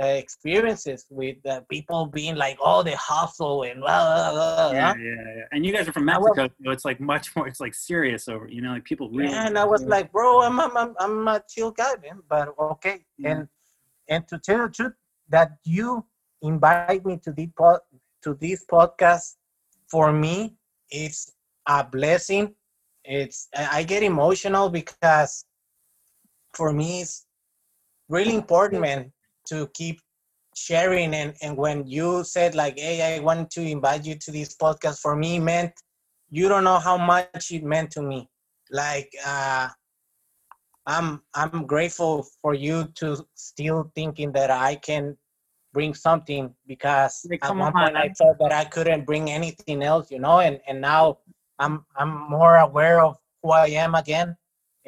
[0.00, 4.94] uh, experiences with uh, people being like, "Oh, the hustle and blah blah blah." Yeah,
[4.98, 5.44] yeah, yeah.
[5.52, 7.48] And you guys are from I was- Mexico, so it's like much more.
[7.48, 8.46] It's like serious over.
[8.48, 9.32] You know, like people really.
[9.32, 13.04] Yeah, and I was like, "Bro, I'm I'm I'm, a chill guy, man." But okay,
[13.18, 13.30] Yeah.
[13.30, 13.48] and
[14.08, 14.92] and to tell the truth,
[15.28, 16.04] that you
[16.42, 17.80] invite me to the pod,
[18.22, 19.36] to this podcast,
[19.88, 20.54] for me,
[20.90, 21.32] it's
[21.66, 22.54] a blessing.
[23.04, 25.44] It's I get emotional because
[26.54, 27.26] for me it's
[28.08, 29.12] really important, man,
[29.48, 30.00] to keep
[30.54, 31.14] sharing.
[31.14, 35.00] And and when you said like, "Hey, I want to invite you to this podcast,"
[35.00, 35.72] for me meant
[36.30, 38.28] you don't know how much it meant to me.
[38.70, 39.68] Like uh,
[40.86, 45.16] I'm I'm grateful for you to still thinking that I can
[45.72, 49.82] bring something because Hey, at one on, point I thought that I couldn't bring anything
[49.82, 51.18] else, you know, and and now
[51.58, 54.36] I'm I'm more aware of who I am again,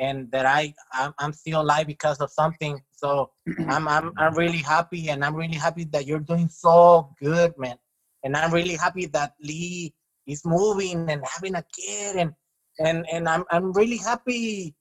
[0.02, 2.82] and that I I'm, I'm still alive because of something.
[2.90, 3.30] So
[3.74, 7.76] I'm I'm I'm really happy, and I'm really happy that you're doing so good, man.
[8.24, 9.94] And I'm really happy that Lee
[10.26, 12.32] is moving and having a kid, and
[12.78, 14.74] and and I'm I'm really happy.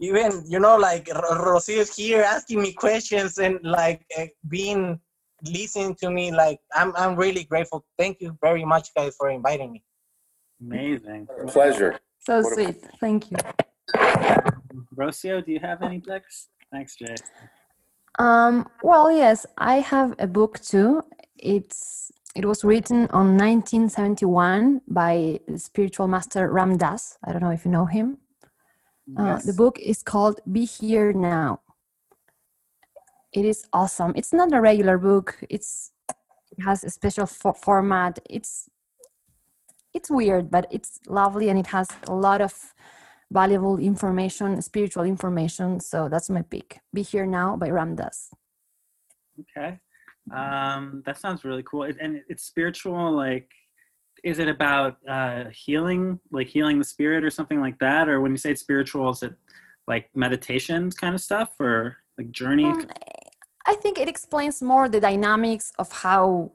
[0.00, 5.00] Even you know, like R- Rocio is here asking me questions and like uh, being
[5.44, 6.30] listening to me.
[6.32, 7.84] Like I'm I'm really grateful.
[7.98, 9.82] Thank you very much, guys, for inviting me.
[10.60, 11.28] Amazing.
[11.48, 11.98] Pleasure.
[12.26, 12.78] So What a- sweet.
[13.00, 13.38] Thank you.
[14.96, 16.48] Rocio, do you have any books?
[16.72, 17.14] Thanks, Jay.
[18.18, 21.02] Um, well, yes, I have a book too.
[21.36, 27.16] It's it was written on 1971 by the spiritual master Ram Dass.
[27.24, 28.18] I don't know if you know him.
[29.16, 31.60] Uh, the book is called Be Here Now.
[33.32, 34.12] It is awesome.
[34.16, 35.38] It's not a regular book.
[35.48, 35.92] It's
[36.50, 38.18] it has a special fo- format.
[38.28, 38.68] It's
[39.94, 42.74] it's weird, but it's lovely and it has a lot of
[43.30, 45.80] valuable information, spiritual information.
[45.80, 46.80] So that's my pick.
[46.92, 48.30] Be Here Now by Ram Dass.
[49.40, 49.78] Okay.
[50.34, 51.84] Um, that sounds really cool.
[51.84, 53.48] And it's spiritual, like,
[54.24, 58.08] is it about uh, healing, like healing the spirit or something like that?
[58.08, 59.34] Or when you say it's spiritual, is it
[59.86, 62.64] like meditation kind of stuff or like journey?
[62.64, 62.86] Um,
[63.66, 66.52] I think it explains more the dynamics of how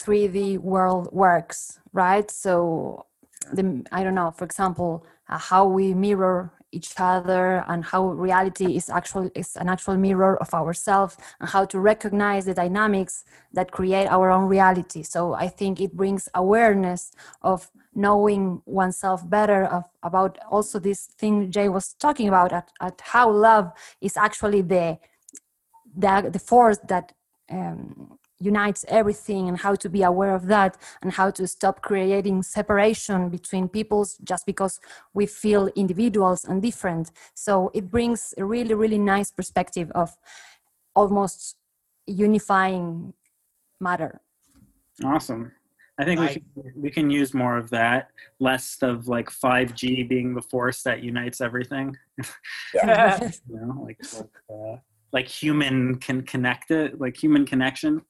[0.00, 2.30] 3D world works, right?
[2.30, 3.06] So,
[3.52, 8.76] the I don't know, for example, uh, how we mirror each other and how reality
[8.76, 13.24] is actually is an actual mirror of ourselves and how to recognize the dynamics
[13.54, 15.02] that create our own reality.
[15.02, 17.12] So I think it brings awareness
[17.42, 23.00] of knowing oneself better of about also this thing Jay was talking about at, at
[23.00, 24.98] how love is actually the
[25.96, 27.12] the, the force that
[27.50, 32.42] um, unites everything and how to be aware of that and how to stop creating
[32.42, 34.78] separation between peoples just because
[35.12, 40.16] we feel individuals and different so it brings a really really nice perspective of
[40.94, 41.56] almost
[42.06, 43.12] unifying
[43.80, 44.20] matter
[45.04, 45.52] Awesome.
[46.00, 48.10] I think we Like- can, we can use more of that,
[48.40, 51.96] less of like 5G being the force that unites everything.
[52.74, 53.30] Yeah.
[53.48, 54.76] you know, like like, uh,
[55.12, 58.02] like human can connect it, like human connection.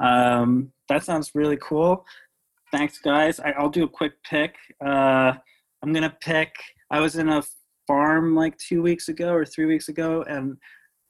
[0.00, 2.04] Um, that sounds really cool.
[2.72, 3.40] Thanks, guys.
[3.40, 4.56] I, I'll do a quick pick.
[4.84, 5.32] Uh,
[5.82, 6.54] I'm gonna pick
[6.90, 7.42] I was in a
[7.86, 10.56] farm like two weeks ago or three weeks ago, and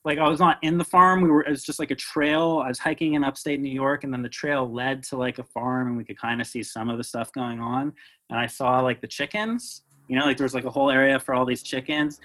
[0.05, 1.21] like I was not in the farm.
[1.21, 2.63] We were it was just like a trail.
[2.65, 5.45] I was hiking in upstate New York, and then the trail led to like a
[5.45, 7.93] farm, and we could kind of see some of the stuff going on.
[8.31, 9.83] And I saw like the chickens.
[10.09, 12.21] You know, like there was like a whole area for all these chickens,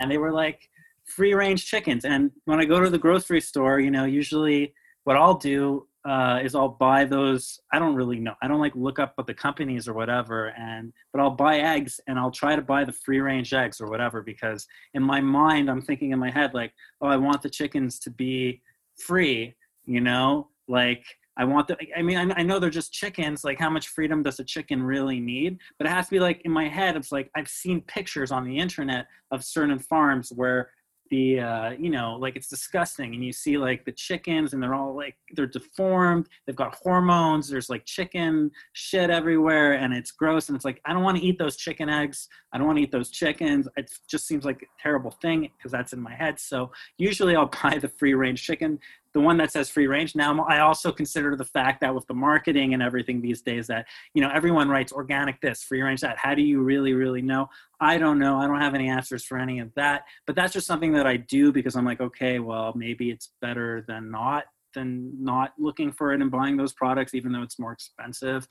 [0.00, 0.68] and they were like
[1.04, 2.04] free range chickens.
[2.04, 4.72] And when I go to the grocery store, you know, usually
[5.02, 7.60] what I'll do uh, is I'll buy those.
[7.72, 8.34] I don't really know.
[8.42, 11.98] I don't like look up what the companies or whatever, and but I'll buy eggs
[12.06, 15.70] and I'll try to buy the free range eggs or whatever because in my mind
[15.70, 18.60] I'm thinking in my head like, oh, I want the chickens to be
[18.96, 19.54] free.
[19.86, 21.04] You know, like
[21.36, 21.76] I want the.
[21.96, 23.42] I mean, I, I know they're just chickens.
[23.42, 25.58] Like, how much freedom does a chicken really need?
[25.78, 26.96] But it has to be like in my head.
[26.96, 30.70] It's like I've seen pictures on the internet of certain farms where
[31.10, 34.74] the uh, you know like it's disgusting and you see like the chickens and they're
[34.74, 40.48] all like they're deformed they've got hormones there's like chicken shit everywhere and it's gross
[40.48, 42.82] and it's like i don't want to eat those chicken eggs i don't want to
[42.82, 46.38] eat those chickens it just seems like a terrible thing because that's in my head
[46.40, 48.78] so usually i'll buy the free range chicken
[49.14, 52.14] the one that says free range now i also consider the fact that with the
[52.14, 56.18] marketing and everything these days that you know everyone writes organic this free range that
[56.18, 57.48] how do you really really know
[57.80, 58.38] I don't know.
[58.38, 60.04] I don't have any answers for any of that.
[60.26, 63.84] But that's just something that I do because I'm like, okay, well, maybe it's better
[63.86, 67.72] than not than not looking for it and buying those products, even though it's more
[67.72, 68.48] expensive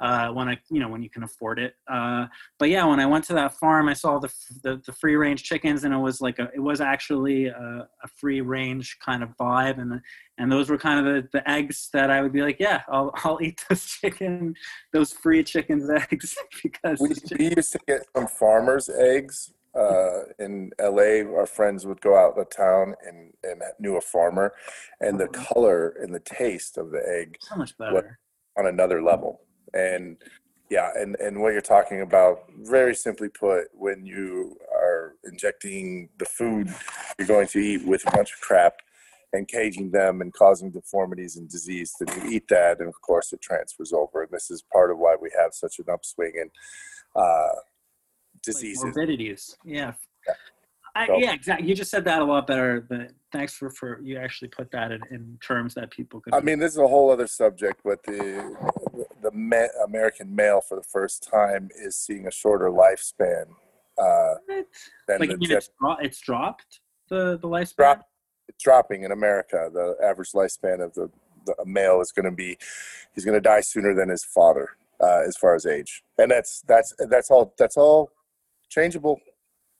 [0.00, 1.74] uh, when I, you know, when you can afford it.
[1.90, 2.26] Uh,
[2.58, 4.32] but yeah, when I went to that farm, I saw the,
[4.62, 8.08] the, the free range chickens, and it was like a, it was actually a, a,
[8.08, 10.00] free range kind of vibe, and
[10.38, 13.12] and those were kind of the, the eggs that I would be like, yeah, I'll
[13.24, 14.54] I'll eat those chicken,
[14.92, 17.08] those free chickens eggs because we,
[17.38, 22.38] we used to get some farmers eggs uh, in LA, our friends would go out
[22.38, 24.54] of town and, and knew a farmer,
[25.00, 25.42] and the mm-hmm.
[25.42, 28.18] color and the taste of the egg so much better
[28.56, 29.40] on another level.
[29.76, 30.16] And
[30.70, 36.24] yeah, and, and what you're talking about, very simply put, when you are injecting the
[36.24, 36.72] food
[37.18, 38.74] you're going to eat with a bunch of crap
[39.32, 43.32] and caging them and causing deformities and disease, then you eat that, and of course
[43.32, 44.22] it transfers over.
[44.22, 46.50] And this is part of why we have such an upswing in
[47.14, 47.54] uh,
[48.42, 48.82] diseases.
[48.82, 49.56] Like morbidities.
[49.64, 49.92] Yeah.
[50.26, 50.34] Yeah.
[50.96, 51.68] I, so, yeah, exactly.
[51.68, 52.86] You just said that a lot better.
[52.88, 56.32] But thanks for, for you actually put that in, in terms that people could.
[56.34, 58.56] I mean, this is a whole other subject, but the
[59.26, 63.46] the me- American male for the first time is seeing a shorter lifespan.
[63.98, 64.34] Uh,
[65.08, 67.76] than like, the it's, dro- it's dropped the the lifespan.
[67.76, 68.08] Drop,
[68.48, 69.70] it's dropping in America.
[69.72, 71.10] The average lifespan of the,
[71.46, 72.58] the male is going to be
[73.14, 74.68] he's going to die sooner than his father
[75.02, 78.10] uh, as far as age, and that's that's that's all that's all
[78.68, 79.18] changeable.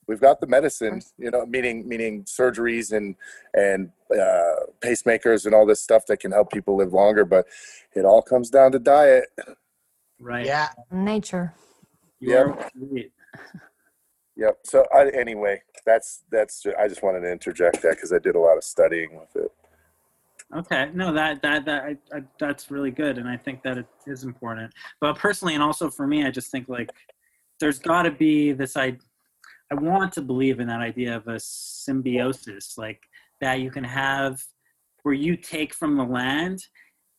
[0.08, 3.16] We've got the medicine, you know, meaning meaning surgeries and
[3.54, 7.24] and uh, pacemakers and all this stuff that can help people live longer.
[7.24, 7.46] But
[7.94, 9.24] it all comes down to diet.
[10.20, 10.46] Right.
[10.46, 10.68] Yeah.
[10.90, 11.54] Nature.
[12.20, 12.72] Yep.
[14.36, 14.58] Yep.
[14.64, 16.66] So I, anyway, that's that's.
[16.78, 19.50] I just wanted to interject that because I did a lot of studying with it.
[20.54, 23.86] Okay, no, that that that I, I, that's really good, and I think that it
[24.06, 24.72] is important.
[25.00, 26.90] But personally, and also for me, I just think like
[27.58, 28.98] there's got to be this I
[29.72, 33.02] I want to believe in that idea of a symbiosis like
[33.40, 34.40] that you can have
[35.06, 36.60] where you take from the land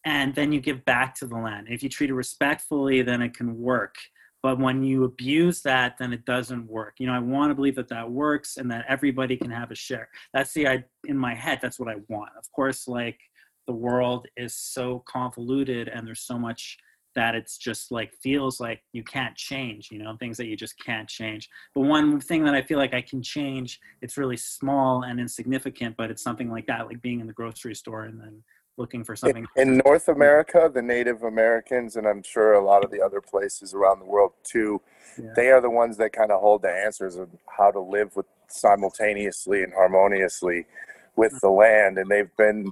[0.03, 1.67] and then you give back to the land.
[1.69, 3.95] If you treat it respectfully, then it can work.
[4.43, 6.95] But when you abuse that, then it doesn't work.
[6.99, 9.75] You know, I want to believe that that works and that everybody can have a
[9.75, 10.09] share.
[10.33, 11.59] That's the I in my head.
[11.61, 12.31] That's what I want.
[12.37, 13.21] Of course, like
[13.67, 16.77] the world is so convoluted and there's so much
[17.17, 20.75] that it's just like feels like you can't change you know things that you just
[20.77, 25.01] can't change but one thing that i feel like i can change it's really small
[25.01, 28.43] and insignificant but it's something like that like being in the grocery store and then
[28.77, 32.85] looking for something in, in north america the native americans and i'm sure a lot
[32.85, 34.79] of the other places around the world too
[35.17, 35.31] yeah.
[35.35, 37.27] they are the ones that kind of hold the answers of
[37.57, 40.67] how to live with simultaneously and harmoniously
[41.15, 41.39] with mm.
[41.39, 42.71] the land and they've been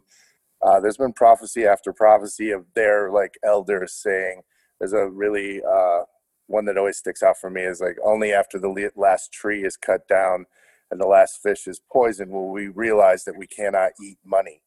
[0.65, 4.41] uh, there's been prophecy after prophecy of their like elders saying
[4.79, 6.01] there's a really uh,
[6.47, 9.77] one that always sticks out for me is like only after the last tree is
[9.77, 10.45] cut down
[10.89, 14.61] and the last fish is poisoned will we realize that we cannot eat money.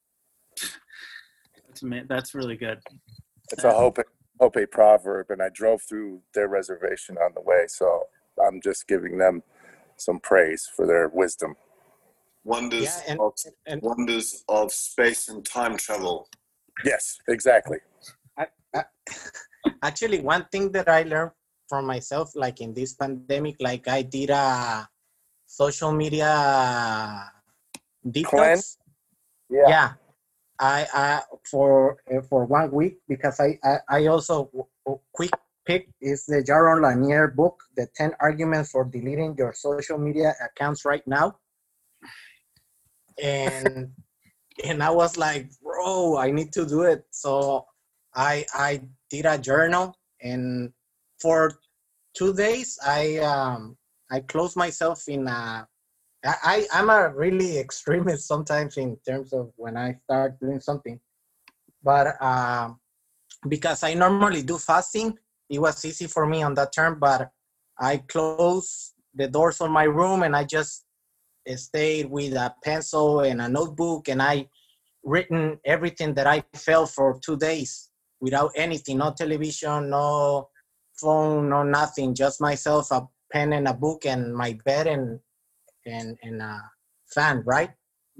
[1.67, 2.81] That's that's really good.
[3.51, 3.99] It's a hope
[4.41, 8.05] hope a proverb and i drove through their reservation on the way so
[8.47, 9.43] i'm just giving them
[9.97, 11.57] some praise for their wisdom
[12.49, 13.33] wonders yeah, and, of
[13.67, 16.27] and, wonders of space and time travel.
[16.85, 17.79] Yes, exactly.
[18.39, 18.85] I, I,
[19.83, 21.33] actually, one thing that I learned
[21.69, 24.89] from myself, like in this pandemic, like I did a
[25.45, 27.31] social media
[28.07, 28.79] detox.
[29.51, 29.69] Yeah.
[29.69, 29.91] yeah.
[30.59, 34.51] I, I for eh, for one week because I I, I also
[35.13, 35.31] quick
[35.69, 40.87] pick is the Jaron Lanier book, The 10 Arguments for Deleting Your Social Media Accounts
[40.87, 41.37] Right Now.
[43.23, 43.91] And
[44.65, 47.05] and I was like, bro, I need to do it.
[47.11, 47.67] So
[48.15, 50.73] I I did a journal and
[51.21, 51.53] for
[52.17, 53.77] two days I um
[54.11, 55.67] I closed myself in a
[56.25, 61.01] I, I'm a really extremist sometimes in terms of when I start doing something.
[61.83, 62.81] But um
[63.49, 65.17] because I normally do fasting,
[65.49, 67.31] it was easy for me on that term, but
[67.79, 70.85] I closed the doors on my room and I just
[71.57, 74.49] stayed with a pencil and a notebook and I
[75.05, 77.91] written everything that I felt for two days
[78.21, 80.49] without anything, no television, no
[81.01, 85.21] phone, no nothing, just myself, a pen and a book and my bed and
[85.87, 86.61] and and a
[87.15, 87.71] fan, right?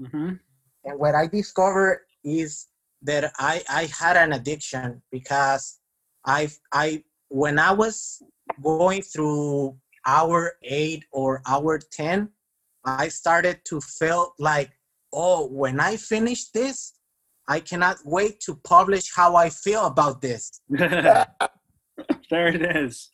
[0.01, 0.33] Mm-hmm.
[0.85, 2.67] And what I discovered is
[3.03, 5.79] that I I had an addiction because
[6.25, 8.21] I I when I was
[8.63, 12.29] going through hour eight or hour ten,
[12.85, 14.71] I started to feel like,
[15.13, 16.93] oh, when I finish this,
[17.47, 20.61] I cannot wait to publish how I feel about this.
[20.69, 21.25] there
[22.31, 23.09] it is.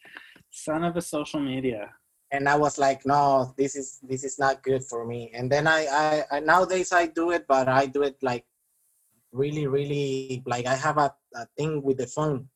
[0.51, 1.89] Son of a social media.
[2.31, 5.31] And I was like, no, this is this is not good for me.
[5.33, 8.45] And then I, I, I nowadays I do it, but I do it like
[9.31, 12.49] really, really like I have a, a thing with the phone.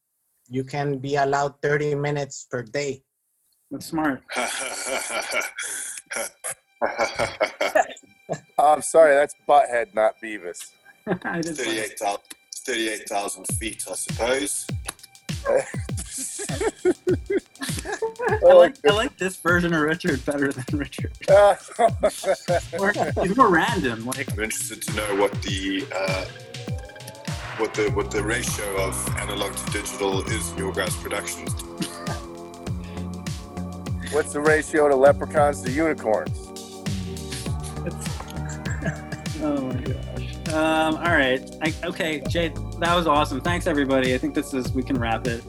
[0.50, 3.04] You can be allowed 30 minutes per day.
[3.72, 4.24] That's smart.
[6.82, 10.72] Oh, I'm sorry, that's Butthead, not Beavis.
[11.08, 12.22] I 38,000
[12.56, 14.68] 38,000 feet, I suppose.
[18.46, 21.14] I like I like this version of Richard better than Richard.
[22.78, 22.94] More,
[23.24, 24.06] he's more random.
[24.06, 26.26] Like I'm interested to know what the uh,
[27.58, 31.52] what the what the ratio of analog to digital is in your guys' productions.
[34.12, 36.49] What's the ratio to leprechauns to unicorns?
[39.42, 40.54] oh my gosh.
[40.54, 41.42] Um, all right.
[41.62, 42.50] I, okay, Jay,
[42.80, 43.42] that was awesome.
[43.42, 44.14] Thanks everybody.
[44.14, 45.44] I think this is we can wrap it.